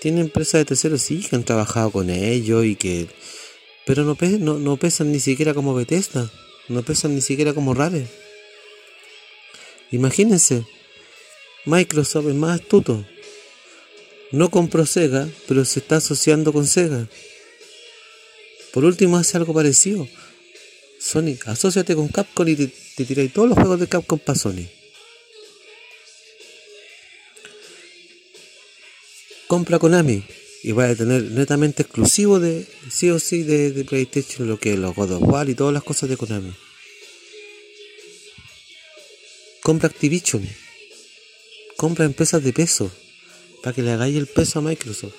Tiene 0.00 0.22
empresas 0.22 0.60
de 0.60 0.64
tercero, 0.64 0.98
sí, 0.98 1.20
que 1.20 1.36
han 1.36 1.44
trabajado 1.44 1.90
con 1.90 2.10
ellos 2.10 2.64
y 2.64 2.74
que... 2.74 3.06
Pero 3.86 4.04
no, 4.04 4.16
no, 4.38 4.58
no 4.58 4.76
pesan 4.76 5.12
ni 5.12 5.20
siquiera 5.20 5.54
como 5.54 5.74
Bethesda. 5.74 6.30
No 6.68 6.82
pesan 6.82 7.14
ni 7.14 7.20
siquiera 7.20 7.52
como 7.52 7.74
Rare. 7.74 8.06
Imagínense. 9.90 10.64
Microsoft 11.66 12.28
es 12.28 12.34
más 12.34 12.60
astuto. 12.60 13.04
No 14.32 14.50
compró 14.50 14.86
Sega, 14.86 15.28
pero 15.46 15.64
se 15.64 15.80
está 15.80 15.96
asociando 15.96 16.52
con 16.52 16.66
Sega. 16.66 17.06
Por 18.72 18.84
último 18.84 19.18
hace 19.18 19.36
algo 19.36 19.52
parecido. 19.52 20.08
Sony, 20.98 21.36
asóciate 21.46 21.94
con 21.94 22.08
Capcom 22.08 22.48
y 22.48 22.56
te, 22.56 23.04
tiráis 23.04 23.32
todos 23.32 23.50
los 23.50 23.58
juegos 23.58 23.78
de 23.78 23.86
Capcom 23.86 24.18
para 24.18 24.38
Sony. 24.38 24.66
Compra 29.46 29.78
Konami 29.78 30.24
y 30.64 30.72
vas 30.72 30.92
a 30.92 30.96
tener 30.96 31.22
netamente 31.24 31.82
exclusivo 31.82 32.40
de 32.40 32.66
sí 32.90 33.10
o 33.10 33.18
sí 33.18 33.42
de, 33.42 33.84
PlayStation 33.84 34.48
lo 34.48 34.58
que 34.58 34.72
es 34.72 34.78
los 34.78 34.94
God 34.94 35.12
of 35.12 35.22
War 35.24 35.50
y 35.50 35.54
todas 35.54 35.74
las 35.74 35.82
cosas 35.82 36.08
de 36.08 36.16
Konami. 36.16 36.54
Compra 39.62 39.90
Activision. 39.90 40.48
Compra 41.76 42.06
empresas 42.06 42.42
de 42.42 42.54
peso 42.54 42.90
para 43.62 43.74
que 43.74 43.82
le 43.82 43.92
hagáis 43.92 44.16
el 44.16 44.26
peso 44.26 44.60
a 44.60 44.62
Microsoft. 44.62 45.12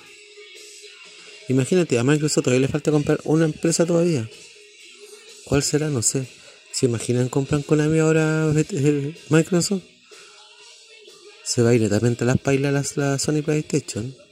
Imagínate, 1.48 1.96
a 2.00 2.02
Microsoft 2.02 2.42
todavía 2.42 2.66
le 2.66 2.72
falta 2.72 2.90
comprar 2.90 3.20
una 3.22 3.44
empresa 3.44 3.86
todavía. 3.86 4.28
¿Cuál 5.44 5.62
será? 5.62 5.90
No 5.90 6.02
sé. 6.02 6.26
¿Se 6.72 6.86
imaginan 6.86 7.28
compran 7.28 7.62
Konami 7.62 8.00
ahora 8.00 8.52
eh, 8.52 9.14
Microsoft? 9.28 9.84
Se 11.44 11.62
va 11.62 11.70
a 11.70 11.74
ir 11.74 11.82
netamente 11.82 12.24
a 12.24 12.26
las 12.26 12.38
pailas 12.38 12.96
la, 12.96 13.16
Sony 13.20 13.42
PlayStation. 13.42 14.25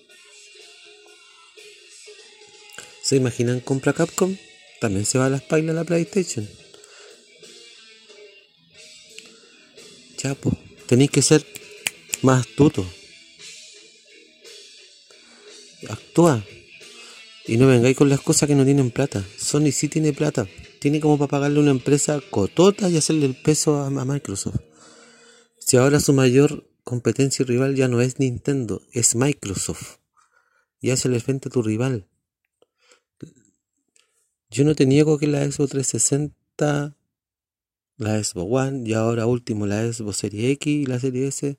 ¿Se 3.05 3.17
imaginan 3.17 3.61
compra 3.61 3.93
Capcom? 3.93 4.37
También 4.81 5.05
se 5.05 5.19
va 5.19 5.27
a 5.27 5.31
las 5.31 5.43
pailas 5.43 5.77
la 5.77 5.85
PlayStation. 5.85 6.49
Chapo, 10.17 10.57
tenéis 10.87 11.11
que 11.11 11.23
ser 11.23 11.47
más 12.23 12.47
astuto. 12.47 12.85
Actúa. 15.89 16.43
Y 17.47 17.59
no 17.59 17.67
vengáis 17.67 17.97
con 17.97 18.09
las 18.09 18.23
cosas 18.23 18.49
que 18.49 18.55
no 18.55 18.65
tienen 18.65 18.91
plata. 18.91 19.23
Sony 19.37 19.71
sí 19.71 19.89
tiene 19.89 20.15
plata 20.15 20.49
tiene 20.85 21.01
como 21.01 21.17
para 21.17 21.31
pagarle 21.31 21.61
a 21.61 21.63
una 21.63 21.71
empresa 21.71 22.21
cotota 22.29 22.91
y 22.91 22.99
hacerle 22.99 23.25
el 23.25 23.35
peso 23.35 23.81
a, 23.81 23.89
Microsoft. 23.89 24.61
Si 25.59 25.79
ahora 25.79 25.99
su 25.99 26.13
mayor 26.13 26.69
competencia 26.83 27.43
y 27.43 27.47
rival 27.47 27.75
ya 27.75 27.89
no 27.89 28.03
es 28.03 28.19
Nintendo, 28.19 28.83
es 28.93 29.15
Microsoft. 29.15 29.97
Y 30.83 30.91
el 30.91 31.21
frente 31.23 31.49
a 31.49 31.51
tu 31.51 31.63
rival. 31.63 32.07
Yo 34.55 34.63
no 34.63 34.77
te 34.77 34.87
niego 34.87 35.19
que 35.19 35.27
la 35.27 35.41
Xbox 35.51 35.71
360, 35.71 36.97
la 37.97 38.23
Xbox 38.23 38.49
One 38.49 38.89
y 38.89 38.93
ahora 38.93 39.27
último 39.27 39.67
la 39.67 39.93
Xbox 39.93 40.19
Series 40.19 40.53
X 40.53 40.73
y 40.73 40.87
la 40.87 41.01
Series 41.01 41.43
S 41.43 41.59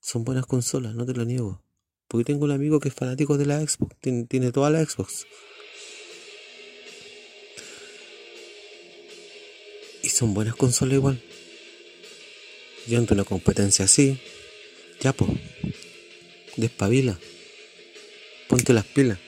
son 0.00 0.24
buenas 0.24 0.46
consolas, 0.46 0.94
no 0.94 1.04
te 1.04 1.12
lo 1.12 1.26
niego. 1.26 1.62
Porque 2.08 2.24
tengo 2.24 2.46
un 2.46 2.52
amigo 2.52 2.80
que 2.80 2.88
es 2.88 2.94
fanático 2.94 3.36
de 3.36 3.44
la 3.44 3.60
Xbox, 3.60 3.96
tiene, 4.00 4.24
tiene 4.24 4.50
toda 4.50 4.70
la 4.70 4.82
Xbox. 4.82 5.26
Y 10.02 10.08
son 10.08 10.32
buenas 10.32 10.56
consolas 10.56 10.94
igual. 10.94 11.22
Yo 12.88 12.96
ante 12.96 13.12
una 13.12 13.24
competencia 13.24 13.84
así, 13.84 14.18
ya 15.02 15.12
pues, 15.12 15.32
despabila. 16.56 17.18
Ponte 18.48 18.72
las 18.72 18.86
pilas. 18.86 19.18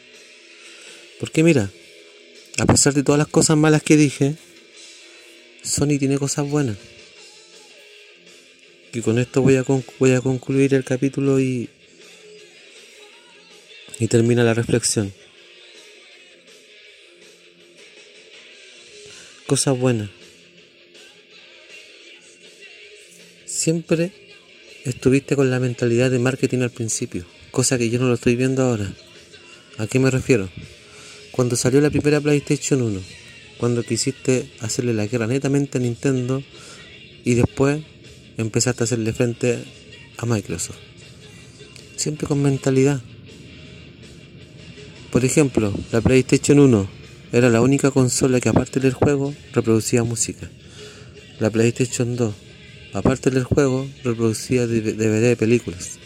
Porque 1.21 1.43
mira, 1.43 1.71
a 2.59 2.67
pesar 2.67 2.95
de 2.95 3.03
todas 3.03 3.19
las 3.19 3.29
cosas 3.29 3.57
malas 3.57 3.83
que 3.83 3.97
dije, 3.97 4.37
Sony 5.63 5.99
tiene 5.99 6.19
cosas 6.19 6.49
buenas. 6.49 6.77
Y 8.93 9.01
con 9.01 9.19
esto 9.19 9.43
voy 9.43 9.57
a, 9.57 10.21
concluir 10.21 10.75
el 10.75 10.85
capítulo 10.85 11.41
y, 11.41 11.69
y 13.99 14.07
termina 14.07 14.45
la 14.45 14.55
reflexión. 14.55 15.13
Cosas 19.47 19.79
buenas. 19.79 20.11
siempre 23.65 24.13
estuviste 24.85 25.37
con 25.37 25.51
la 25.51 25.59
mentalidad 25.59 26.11
de 26.11 26.19
marketing 26.19 26.59
al 26.59 26.71
principio, 26.71 27.25
cosa 27.51 27.79
que 27.79 27.89
yo 27.89 27.99
no 27.99 28.09
lo 28.09 28.15
estoy 28.15 28.37
viendo 28.37 28.63
ahora. 28.63 28.93
¿A 29.79 29.87
qué 29.87 29.99
me 29.99 30.11
refiero? 30.11 30.51
Cuando 31.35 31.57
salió 31.57 31.81
la 31.81 31.91
primera 31.91 32.21
PlayStation 32.21 32.81
1, 32.81 33.01
cuando 33.59 33.83
quisiste 33.83 34.51
hacerle 34.61 34.95
la 34.95 35.07
guerra 35.07 35.27
netamente 35.27 35.79
a 35.79 35.81
Nintendo 35.81 36.43
y 37.25 37.35
después 37.35 37.83
empezaste 38.37 38.83
a 38.83 38.85
hacerle 38.85 39.13
frente 39.13 39.59
a 40.17 40.27
Microsoft. 40.27 40.79
Siempre 41.97 42.29
con 42.29 42.41
mentalidad. 42.41 43.03
Por 45.11 45.25
ejemplo, 45.25 45.75
la 45.91 46.01
PlayStation 46.01 46.61
1 46.61 46.89
era 47.33 47.49
la 47.49 47.61
única 47.61 47.91
consola 47.91 48.41
que 48.41 48.49
aparte 48.49 48.79
del 48.79 48.93
juego 48.93 49.35
reproducía 49.53 50.05
música. 50.05 50.49
La 51.41 51.51
PlayStation 51.51 52.15
2 52.15 52.35
Aparte 52.95 53.31
del 53.31 53.43
juego, 53.43 53.89
reproducía 54.05 54.69
DVD 54.69 55.21
de 55.21 55.37
películas. 55.37 55.99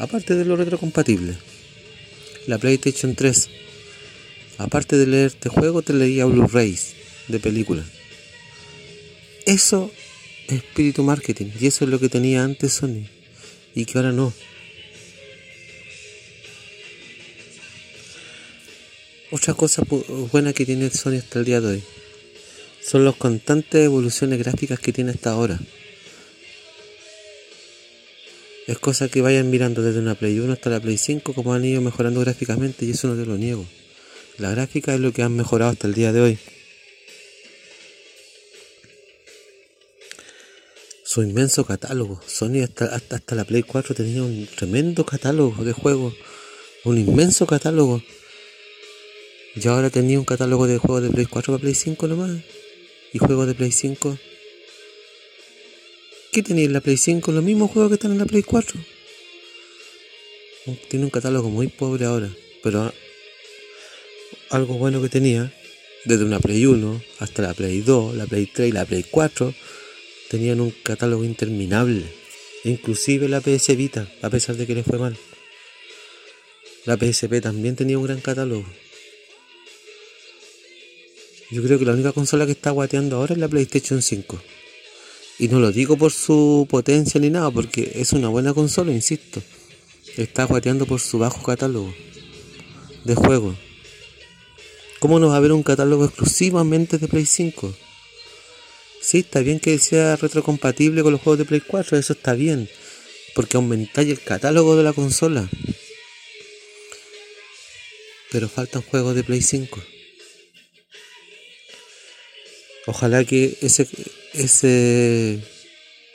Aparte 0.00 0.34
de 0.34 0.44
lo 0.44 0.56
retrocompatible. 0.56 1.36
La 2.46 2.58
PlayStation 2.58 3.14
3. 3.14 3.48
Aparte 4.58 4.96
de 4.96 5.06
leer 5.06 5.26
este 5.26 5.48
juego, 5.48 5.82
te 5.82 5.92
leía 5.92 6.26
Blu-rays 6.26 6.94
de 7.28 7.40
películas. 7.40 7.86
Eso 9.46 9.90
es 10.48 10.54
espíritu 10.54 11.02
marketing. 11.02 11.46
Y 11.60 11.66
eso 11.66 11.84
es 11.84 11.90
lo 11.90 11.98
que 11.98 12.08
tenía 12.08 12.44
antes 12.44 12.72
Sony. 12.74 13.06
Y 13.74 13.84
que 13.84 13.98
ahora 13.98 14.12
no. 14.12 14.32
Otra 19.30 19.54
cosa 19.54 19.82
buena 20.30 20.52
que 20.52 20.64
tiene 20.64 20.90
Sony 20.90 21.16
hasta 21.18 21.40
el 21.40 21.44
día 21.44 21.60
de 21.60 21.66
hoy 21.66 21.82
son 22.84 23.04
las 23.04 23.16
constantes 23.16 23.84
evoluciones 23.84 24.38
gráficas 24.38 24.78
que 24.78 24.92
tiene 24.92 25.12
hasta 25.12 25.30
ahora. 25.30 25.58
Es 28.66 28.78
cosa 28.78 29.08
que 29.08 29.20
vayan 29.20 29.50
mirando 29.50 29.82
desde 29.82 30.00
una 30.00 30.14
Play 30.14 30.38
1 30.38 30.52
hasta 30.52 30.70
la 30.70 30.80
Play 30.80 30.96
5 30.96 31.34
como 31.34 31.52
han 31.52 31.64
ido 31.64 31.82
mejorando 31.82 32.20
gráficamente 32.20 32.86
y 32.86 32.92
eso 32.92 33.08
no 33.08 33.14
te 33.14 33.26
lo 33.26 33.36
niego. 33.36 33.66
La 34.38 34.50
gráfica 34.50 34.94
es 34.94 35.00
lo 35.00 35.12
que 35.12 35.22
han 35.22 35.36
mejorado 35.36 35.72
hasta 35.72 35.86
el 35.86 35.94
día 35.94 36.12
de 36.12 36.20
hoy. 36.20 36.38
Su 41.04 41.22
inmenso 41.22 41.64
catálogo. 41.66 42.20
Sony 42.26 42.62
hasta, 42.64 42.86
hasta, 42.86 43.16
hasta 43.16 43.34
la 43.34 43.44
Play 43.44 43.62
4 43.62 43.94
tenía 43.94 44.22
un 44.22 44.48
tremendo 44.56 45.04
catálogo 45.04 45.62
de 45.62 45.72
juegos. 45.72 46.14
Un 46.84 46.98
inmenso 46.98 47.46
catálogo. 47.46 48.02
Y 49.54 49.68
ahora 49.68 49.90
tenía 49.90 50.18
un 50.18 50.24
catálogo 50.24 50.66
de 50.66 50.78
juegos 50.78 51.02
de 51.02 51.10
Play 51.10 51.26
4 51.26 51.52
para 51.52 51.60
Play 51.60 51.74
5 51.74 52.08
nomás 52.08 52.40
y 53.12 53.18
juegos 53.18 53.46
de 53.46 53.54
Play 53.54 53.70
5. 53.70 54.18
¿Qué 56.34 56.42
tenía 56.42 56.64
en 56.64 56.72
la 56.72 56.80
Play 56.80 56.96
5? 56.96 57.30
Los 57.30 57.44
mismos 57.44 57.70
juegos 57.70 57.90
que 57.90 57.94
están 57.94 58.10
en 58.10 58.18
la 58.18 58.24
Play 58.24 58.42
4. 58.42 58.80
Tiene 60.88 61.04
un 61.04 61.10
catálogo 61.12 61.48
muy 61.48 61.68
pobre 61.68 62.06
ahora, 62.06 62.28
pero 62.60 62.92
algo 64.50 64.74
bueno 64.74 65.00
que 65.00 65.08
tenía, 65.08 65.54
desde 66.04 66.24
una 66.24 66.40
Play 66.40 66.66
1 66.66 67.00
hasta 67.20 67.42
la 67.42 67.54
Play 67.54 67.82
2, 67.82 68.16
la 68.16 68.26
Play 68.26 68.46
3 68.46 68.68
y 68.68 68.72
la 68.72 68.84
Play 68.84 69.04
4, 69.08 69.54
tenían 70.28 70.60
un 70.60 70.72
catálogo 70.82 71.22
interminable. 71.22 72.02
Inclusive 72.64 73.28
la 73.28 73.40
PS 73.40 73.76
Vita, 73.76 74.12
a 74.20 74.28
pesar 74.28 74.56
de 74.56 74.66
que 74.66 74.74
le 74.74 74.82
fue 74.82 74.98
mal. 74.98 75.16
La 76.84 76.96
PSP 76.96 77.42
también 77.42 77.76
tenía 77.76 77.96
un 77.96 78.06
gran 78.06 78.20
catálogo. 78.20 78.66
Yo 81.52 81.62
creo 81.62 81.78
que 81.78 81.84
la 81.84 81.92
única 81.92 82.10
consola 82.10 82.44
que 82.44 82.52
está 82.52 82.72
guateando 82.72 83.18
ahora 83.18 83.34
es 83.34 83.38
la 83.38 83.46
PlayStation 83.46 84.02
5. 84.02 84.42
Y 85.38 85.48
no 85.48 85.58
lo 85.58 85.72
digo 85.72 85.96
por 85.96 86.12
su 86.12 86.66
potencia 86.70 87.20
ni 87.20 87.30
nada, 87.30 87.50
porque 87.50 87.92
es 87.96 88.12
una 88.12 88.28
buena 88.28 88.54
consola, 88.54 88.92
insisto. 88.92 89.42
Está 90.16 90.44
guateando 90.44 90.86
por 90.86 91.00
su 91.00 91.18
bajo 91.18 91.42
catálogo 91.42 91.92
de 93.04 93.14
juegos. 93.14 93.56
¿Cómo 95.00 95.18
no 95.18 95.28
va 95.28 95.34
a 95.34 95.36
haber 95.38 95.52
un 95.52 95.62
catálogo 95.62 96.04
exclusivamente 96.04 96.98
de 96.98 97.08
Play 97.08 97.26
5? 97.26 97.74
Sí, 99.00 99.18
está 99.18 99.40
bien 99.40 99.60
que 99.60 99.78
sea 99.78 100.16
retrocompatible 100.16 101.02
con 101.02 101.12
los 101.12 101.20
juegos 101.20 101.38
de 101.38 101.44
Play 101.44 101.60
4, 101.60 101.98
eso 101.98 102.14
está 102.14 102.32
bien, 102.32 102.70
porque 103.34 103.56
aumentáis 103.56 104.08
el 104.08 104.20
catálogo 104.20 104.76
de 104.76 104.82
la 104.82 104.94
consola. 104.94 105.46
Pero 108.30 108.48
faltan 108.48 108.82
juegos 108.82 109.14
de 109.14 109.24
Play 109.24 109.42
5. 109.42 109.82
Ojalá 112.86 113.24
que 113.24 113.56
ese, 113.62 113.88
ese, 114.34 115.38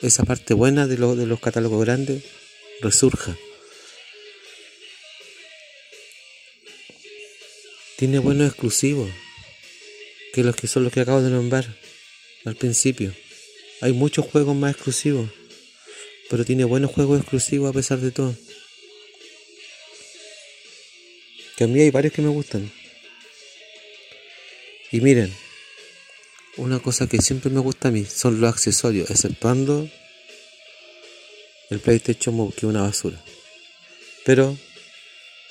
esa 0.00 0.24
parte 0.24 0.54
buena 0.54 0.86
de, 0.86 0.96
de 0.96 1.26
los 1.26 1.40
catálogos 1.40 1.84
grandes 1.84 2.22
resurja. 2.80 3.36
Tiene 7.96 8.18
buenos 8.18 8.48
exclusivos, 8.48 9.10
que 10.32 10.42
los 10.42 10.56
que 10.56 10.68
son 10.68 10.84
los 10.84 10.92
que 10.92 11.00
acabo 11.00 11.20
de 11.20 11.30
nombrar 11.30 11.66
al 12.44 12.56
principio. 12.56 13.14
Hay 13.82 13.92
muchos 13.92 14.26
juegos 14.26 14.56
más 14.56 14.72
exclusivos, 14.72 15.28
pero 16.30 16.44
tiene 16.44 16.64
buenos 16.64 16.92
juegos 16.92 17.20
exclusivos 17.20 17.68
a 17.68 17.72
pesar 17.72 17.98
de 17.98 18.10
todo. 18.10 18.34
Que 21.56 21.64
a 21.64 21.66
mí 21.66 21.80
hay 21.80 21.90
varios 21.90 22.14
que 22.14 22.22
me 22.22 22.28
gustan. 22.28 22.72
Y 24.92 25.00
miren, 25.00 25.34
una 26.56 26.80
cosa 26.80 27.06
que 27.06 27.20
siempre 27.22 27.50
me 27.50 27.60
gusta 27.60 27.88
a 27.88 27.90
mí 27.90 28.04
son 28.04 28.40
los 28.40 28.52
accesorios, 28.52 29.10
exceptuando 29.10 29.88
el 31.70 31.80
PlayStation 31.80 32.34
Move, 32.34 32.52
que 32.52 32.60
es 32.60 32.64
una 32.64 32.82
basura. 32.82 33.22
Pero 34.24 34.56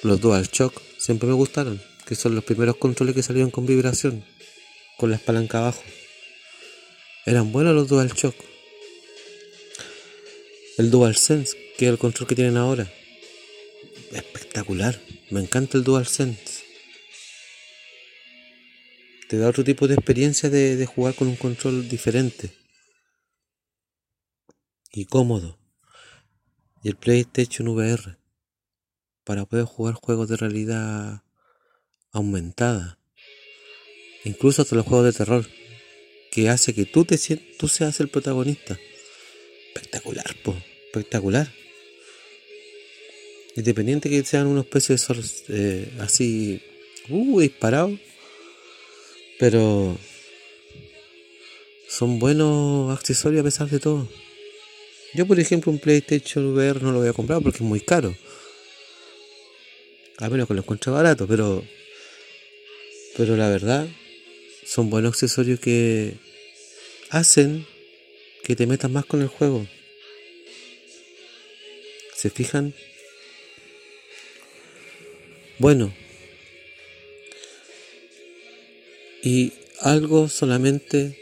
los 0.03 0.19
DualShock 0.21 0.81
siempre 0.97 1.27
me 1.27 1.35
gustaron, 1.35 1.81
que 2.05 2.15
son 2.15 2.35
los 2.35 2.43
primeros 2.43 2.77
controles 2.77 3.15
que 3.15 3.23
salieron 3.23 3.51
con 3.51 3.65
vibración, 3.65 4.23
con 4.97 5.11
las 5.11 5.21
palancas 5.21 5.61
abajo. 5.61 5.83
Eran 7.25 7.51
buenos 7.51 7.73
los 7.73 7.87
DualShock. 7.87 8.35
El 10.77 10.91
DualSense, 10.91 11.57
que 11.77 11.85
es 11.85 11.91
el 11.91 11.97
control 11.97 12.27
que 12.27 12.35
tienen 12.35 12.57
ahora. 12.57 12.91
Espectacular. 14.11 14.99
Me 15.29 15.41
encanta 15.41 15.77
el 15.77 15.83
DualSense 15.83 16.48
te 19.29 19.37
da 19.37 19.47
otro 19.47 19.63
tipo 19.63 19.87
de 19.87 19.93
experiencia 19.93 20.49
de, 20.49 20.83
jugar 20.87 21.13
con 21.13 21.27
un 21.27 21.35
control 21.35 21.87
diferente 21.87 22.51
y 24.91 25.05
cómodo. 25.05 25.59
Y 26.81 26.89
el 26.89 26.95
PlayStation 26.95 27.67
VR 27.67 28.17
para 29.23 29.45
poder 29.45 29.65
jugar 29.65 29.93
juegos 29.93 30.29
de 30.29 30.37
realidad 30.37 31.21
aumentada, 32.11 32.97
incluso 34.25 34.63
hasta 34.63 34.75
los 34.75 34.87
juegos 34.87 35.05
de 35.05 35.13
terror, 35.13 35.45
que 36.31 36.49
hace 36.49 36.73
que 36.73 36.85
tú, 36.85 37.05
te, 37.05 37.15
tú 37.59 37.67
seas 37.67 37.99
el 37.99 38.09
protagonista. 38.09 38.79
Espectacular, 39.67 40.35
po, 40.43 40.57
espectacular. 40.87 41.53
Independiente 43.55 44.09
que 44.09 44.23
sean 44.23 44.47
unos 44.47 44.65
peces 44.65 45.05
eh, 45.49 45.93
así 45.99 46.63
uh, 47.09 47.41
disparados, 47.41 47.99
pero 49.39 49.97
son 51.87 52.19
buenos 52.19 52.95
accesorios 52.95 53.41
a 53.41 53.45
pesar 53.45 53.69
de 53.69 53.79
todo. 53.79 54.07
Yo, 55.13 55.25
por 55.25 55.39
ejemplo, 55.39 55.71
un 55.71 55.79
PlayStation 55.79 56.45
VR 56.53 56.83
no 56.83 56.91
lo 56.91 56.99
voy 56.99 57.07
a 57.07 57.13
comprar 57.13 57.41
porque 57.41 57.59
es 57.59 57.63
muy 57.63 57.79
caro. 57.79 58.15
A 60.17 60.29
menos 60.29 60.47
que 60.47 60.53
lo 60.53 60.59
encuentre 60.59 60.91
barato, 60.91 61.25
pero. 61.25 61.63
Pero 63.15 63.35
la 63.35 63.49
verdad, 63.49 63.87
son 64.65 64.89
buenos 64.89 65.13
accesorios 65.13 65.59
que 65.59 66.13
hacen 67.09 67.65
que 68.43 68.55
te 68.55 68.67
metas 68.67 68.91
más 68.91 69.05
con 69.05 69.21
el 69.21 69.27
juego. 69.29 69.65
¿Se 72.13 72.29
fijan? 72.29 72.73
Bueno, 75.57 75.93
Y 79.23 79.53
algo 79.81 80.29
solamente 80.29 81.17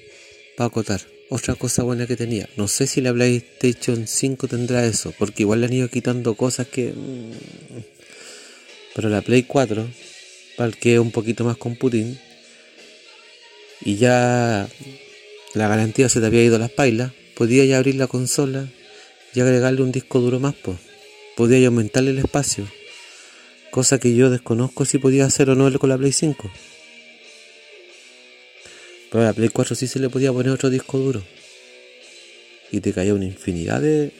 para 0.55 0.67
acotar. 0.67 1.01
Otra 1.29 1.55
cosa 1.55 1.83
buena 1.83 2.07
que 2.07 2.15
tenía. 2.15 2.47
No 2.55 2.67
sé 2.67 2.87
si 2.87 3.01
la 3.01 3.13
PlayStation 3.13 4.07
5 4.07 4.47
tendrá 4.47 4.85
eso, 4.85 5.13
porque 5.17 5.43
igual 5.43 5.61
le 5.61 5.67
han 5.67 5.73
ido 5.73 5.89
quitando 5.89 6.35
cosas 6.35 6.67
que... 6.67 6.93
Mm, 6.93 7.31
pero 8.95 9.09
la 9.09 9.21
Play 9.21 9.43
4, 9.43 9.87
para 10.55 10.71
que 10.71 10.99
un 10.99 11.11
poquito 11.11 11.43
más 11.43 11.57
con 11.57 11.75
Putin, 11.75 12.17
y 13.81 13.97
ya 13.97 14.67
la 15.53 15.67
garantía 15.67 16.09
se 16.09 16.19
te 16.19 16.25
había 16.25 16.43
ido 16.43 16.55
a 16.55 16.59
las 16.59 16.71
pailas, 16.71 17.11
podía 17.35 17.63
ya 17.65 17.77
abrir 17.77 17.95
la 17.95 18.07
consola 18.07 18.67
y 19.35 19.39
agregarle 19.39 19.83
un 19.83 19.91
disco 19.91 20.19
duro 20.19 20.39
más. 20.39 20.55
Podía 21.35 21.59
ya 21.59 21.67
aumentarle 21.67 22.11
el 22.11 22.19
espacio. 22.19 22.67
Cosa 23.69 23.99
que 23.99 24.15
yo 24.15 24.31
desconozco 24.31 24.85
si 24.85 24.97
podía 24.97 25.25
hacer 25.25 25.51
o 25.51 25.55
no 25.55 25.71
con 25.77 25.89
la 25.89 25.97
Play 25.97 26.11
5. 26.11 26.49
Pero 29.11 29.23
a 29.23 29.27
la 29.27 29.33
Play 29.33 29.49
4 29.49 29.75
sí 29.75 29.87
se 29.87 29.99
le 29.99 30.09
podía 30.09 30.33
poner 30.33 30.51
otro 30.51 30.69
disco 30.69 30.97
duro. 30.97 31.23
Y 32.71 32.81
te 32.81 32.91
caía 32.93 33.13
una 33.13 33.25
infinidad 33.25 33.81
de, 33.81 34.11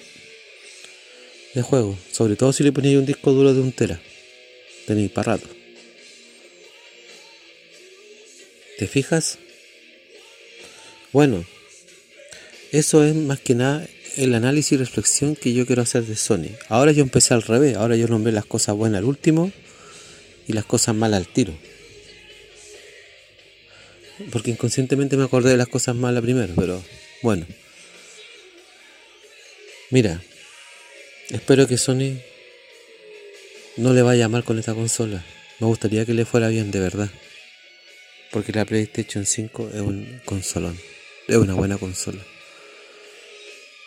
de 1.53 1.61
juegos. 1.61 1.97
Sobre 2.11 2.35
todo 2.35 2.53
si 2.53 2.63
le 2.63 2.71
ponías 2.71 2.95
un 2.95 3.05
disco 3.05 3.33
duro 3.33 3.53
de 3.53 3.61
un 3.61 3.71
tera. 3.71 3.99
Tenéis 4.85 5.11
para 5.11 5.33
rato. 5.33 5.49
¿Te 8.77 8.87
fijas? 8.87 9.39
Bueno, 11.11 11.43
eso 12.71 13.03
es 13.03 13.15
más 13.15 13.39
que 13.39 13.55
nada 13.55 13.87
el 14.15 14.33
análisis 14.33 14.73
y 14.73 14.77
reflexión 14.77 15.35
que 15.35 15.53
yo 15.53 15.65
quiero 15.65 15.81
hacer 15.81 16.03
de 16.03 16.15
Sony. 16.15 16.51
Ahora 16.69 16.91
yo 16.91 17.03
empecé 17.03 17.33
al 17.33 17.41
revés. 17.41 17.75
Ahora 17.75 17.95
yo 17.97 18.07
nombré 18.07 18.31
las 18.31 18.45
cosas 18.45 18.75
buenas 18.75 18.99
al 18.99 19.05
último 19.05 19.51
y 20.47 20.53
las 20.53 20.65
cosas 20.65 20.95
malas 20.95 21.17
al 21.17 21.27
tiro 21.27 21.53
porque 24.31 24.51
inconscientemente 24.51 25.17
me 25.17 25.23
acordé 25.23 25.51
de 25.51 25.57
las 25.57 25.67
cosas 25.67 25.95
malas 25.95 26.23
primero, 26.23 26.53
pero 26.55 26.83
bueno. 27.21 27.45
Mira, 29.89 30.21
espero 31.29 31.67
que 31.67 31.77
Sony 31.77 32.19
no 33.77 33.93
le 33.93 34.01
vaya 34.01 34.27
mal 34.27 34.43
con 34.43 34.59
esta 34.59 34.73
consola. 34.73 35.23
Me 35.59 35.67
gustaría 35.67 36.05
que 36.05 36.13
le 36.13 36.25
fuera 36.25 36.49
bien 36.49 36.71
de 36.71 36.79
verdad. 36.79 37.09
Porque 38.31 38.51
la 38.51 38.65
PlayStation 38.65 39.25
5 39.25 39.71
es 39.73 39.81
un 39.81 40.21
consolón. 40.25 40.77
Es 41.27 41.37
una 41.37 41.53
buena 41.53 41.77
consola. 41.77 42.21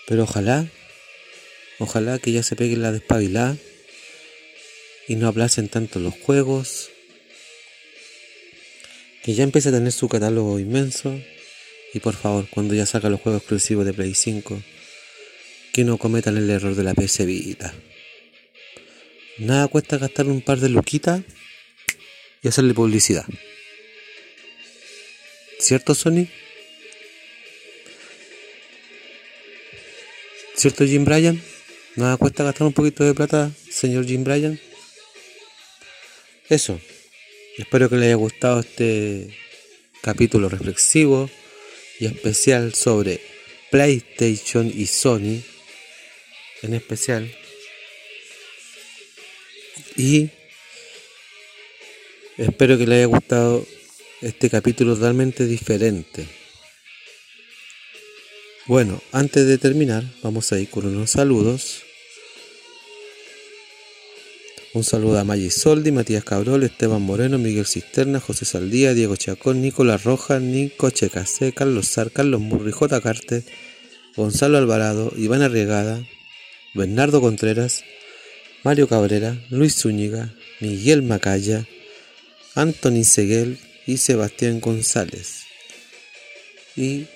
Pero 0.06 0.24
ojalá, 0.24 0.66
ojalá 1.78 2.18
que 2.18 2.32
ya 2.32 2.42
se 2.42 2.56
pegue 2.56 2.76
la 2.76 2.92
despabilada 2.92 3.56
y 5.06 5.16
no 5.16 5.28
aplacen 5.28 5.68
tanto 5.68 5.98
los 5.98 6.14
juegos 6.14 6.90
que 9.22 9.34
ya 9.34 9.44
empiece 9.44 9.68
a 9.68 9.72
tener 9.72 9.92
su 9.92 10.08
catálogo 10.08 10.58
inmenso 10.58 11.20
y 11.92 12.00
por 12.00 12.14
favor, 12.14 12.48
cuando 12.48 12.74
ya 12.74 12.86
saca 12.86 13.10
los 13.10 13.20
juegos 13.20 13.42
exclusivos 13.42 13.84
de 13.84 13.92
Play 13.92 14.14
5, 14.14 14.62
que 15.72 15.84
no 15.84 15.98
cometan 15.98 16.36
el 16.36 16.48
error 16.48 16.74
de 16.74 16.84
la 16.84 16.94
PC 16.94 17.26
Vita. 17.26 17.74
Nada 19.38 19.68
cuesta 19.68 19.98
gastar 19.98 20.26
un 20.26 20.40
par 20.40 20.60
de 20.60 20.68
luquitas 20.68 21.22
y 22.42 22.48
hacerle 22.48 22.74
publicidad. 22.74 23.24
¿Cierto, 25.58 25.94
Sony? 25.94 26.26
¿Cierto, 30.54 30.84
Jim 30.84 31.04
Bryan? 31.04 31.42
Nada 31.96 32.16
cuesta 32.16 32.44
gastar 32.44 32.66
un 32.66 32.72
poquito 32.72 33.02
de 33.02 33.14
plata, 33.14 33.50
señor 33.70 34.06
Jim 34.06 34.24
Bryan. 34.24 34.60
Eso. 36.48 36.80
Espero 37.60 37.90
que 37.90 37.96
les 37.96 38.06
haya 38.06 38.14
gustado 38.14 38.60
este 38.60 39.36
capítulo 40.00 40.48
reflexivo 40.48 41.28
y 41.98 42.06
especial 42.06 42.72
sobre 42.72 43.20
PlayStation 43.70 44.72
y 44.74 44.86
Sony 44.86 45.42
en 46.62 46.72
especial. 46.72 47.30
Y 49.94 50.30
espero 52.38 52.78
que 52.78 52.86
les 52.86 52.96
haya 52.96 53.06
gustado 53.06 53.66
este 54.22 54.48
capítulo 54.48 54.94
totalmente 54.94 55.44
diferente. 55.44 56.26
Bueno, 58.68 59.02
antes 59.12 59.46
de 59.46 59.58
terminar, 59.58 60.04
vamos 60.22 60.50
a 60.52 60.58
ir 60.58 60.70
con 60.70 60.86
unos 60.86 61.10
saludos. 61.10 61.82
Un 64.72 64.84
saludo 64.84 65.18
a 65.18 65.24
Maggi 65.24 65.50
Soldi, 65.50 65.90
Matías 65.90 66.22
Cabrol, 66.22 66.62
Esteban 66.62 67.02
Moreno, 67.02 67.38
Miguel 67.38 67.66
Cisterna, 67.66 68.20
José 68.20 68.44
Saldía, 68.44 68.94
Diego 68.94 69.16
Chacón, 69.16 69.60
Nicolás 69.60 70.04
Rojas, 70.04 70.40
Nico 70.40 70.90
Checasé, 70.90 71.52
Carlos 71.52 71.88
Sar, 71.88 72.12
Carlos 72.12 72.40
Murri, 72.40 72.70
J. 72.70 73.00
Carte, 73.00 73.42
Gonzalo 74.14 74.58
Alvarado, 74.58 75.12
Iván 75.16 75.42
Arriegada, 75.42 76.06
Bernardo 76.72 77.20
Contreras, 77.20 77.82
Mario 78.62 78.86
Cabrera, 78.86 79.36
Luis 79.50 79.74
Zúñiga, 79.74 80.32
Miguel 80.60 81.02
Macaya, 81.02 81.66
Anthony 82.54 83.02
Seguel 83.02 83.58
y 83.88 83.96
Sebastián 83.96 84.60
González. 84.60 85.46
Y 86.76 87.06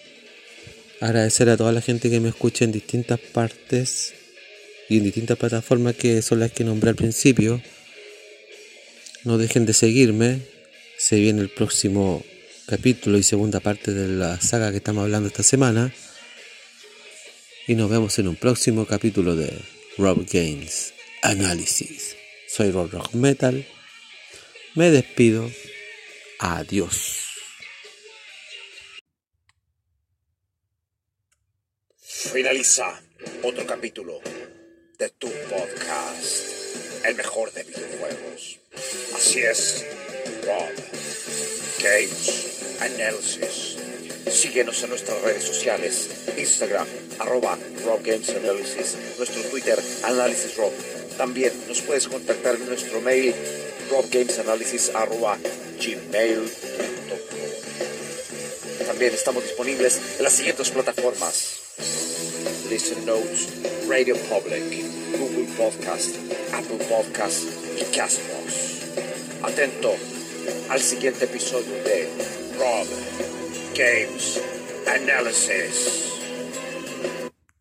agradecer 1.01 1.49
a 1.51 1.57
toda 1.57 1.71
la 1.71 1.83
gente 1.83 2.11
que 2.11 2.19
me 2.19 2.31
escucha 2.31 2.65
en 2.65 2.73
distintas 2.73 3.21
partes 3.21 4.13
y 4.95 4.99
en 4.99 5.05
distintas 5.05 5.37
plataformas 5.37 5.97
que 5.97 6.23
son 6.23 6.39
las 6.39 6.53
que 6.53 6.63
nombré 6.63 6.91
al 6.91 6.97
principio. 6.97 7.61
No 9.25 9.39
dejen 9.39 9.67
de 9.67 9.75
seguirme. 9.75 10.41
Se 10.99 11.17
viene 11.17 11.41
el 11.41 11.49
próximo 11.49 12.25
capítulo 12.67 13.19
y 13.19 13.25
segunda 13.25 13.59
parte 13.59 13.93
de 13.93 14.07
la 14.07 14.41
saga 14.41 14.71
que 14.71 14.77
estamos 14.77 15.03
hablando 15.03 15.27
esta 15.27 15.43
semana. 15.43 15.93
Y 17.67 17.75
nos 17.75 17.91
vemos 17.91 18.17
en 18.21 18.29
un 18.29 18.37
próximo 18.37 18.87
capítulo 18.87 19.35
de 19.35 19.51
Rob 19.99 20.25
Games 20.33 20.95
Análisis. 21.23 22.15
Soy 22.47 22.71
Rob 22.71 22.93
Rock 22.93 23.15
Metal. 23.15 23.67
Me 24.77 24.93
despido. 24.93 25.51
Adiós. 26.39 27.19
Finaliza 31.99 33.03
otro 33.43 33.67
capítulo 33.67 34.21
de 34.99 35.09
tu 35.11 35.29
podcast, 35.29 37.05
el 37.05 37.15
mejor 37.17 37.53
de 37.53 37.65
videojuegos. 37.65 38.59
Así 39.15 39.41
es, 39.41 39.85
Rob 40.45 40.71
Games 41.83 42.81
Analysis. 42.81 43.77
Síguenos 44.31 44.83
en 44.83 44.91
nuestras 44.91 45.21
redes 45.23 45.45
sociales, 45.45 46.09
Instagram, 46.37 46.87
arroba 47.19 47.59
Rob 47.85 48.03
Games 48.03 48.29
Analysis, 48.31 48.97
nuestro 49.19 49.43
Twitter, 49.45 49.79
Análisis 50.05 50.57
Rob. 50.57 50.73
También 51.17 51.53
nos 51.69 51.81
puedes 51.81 52.09
contactar 52.09 52.55
en 52.57 52.67
nuestro 52.67 53.01
mail, 53.01 53.35
robgamesanalysis 53.91 54.91
arroba 54.95 55.39
gmail.com. 55.79 57.19
También 58.87 59.15
estamos 59.15 59.43
disponibles 59.43 60.01
en 60.19 60.25
las 60.25 60.33
siguientes 60.33 60.71
plataformas. 60.71 61.61
Listen 62.69 63.05
Notes, 63.05 63.49
Radio 63.89 64.17
Public, 64.29 64.63
Google 65.19 65.47
Podcast, 65.57 66.17
Apple 66.53 66.79
Podcast 66.89 67.45
y 67.79 67.85
Castbox. 67.95 68.81
Atento 69.43 69.95
al 70.71 70.81
siguiente 70.81 71.27
episodio 71.27 71.75
de 71.85 72.09
Rob 72.59 72.87
Games 73.75 74.41
Analysis. 74.87 76.14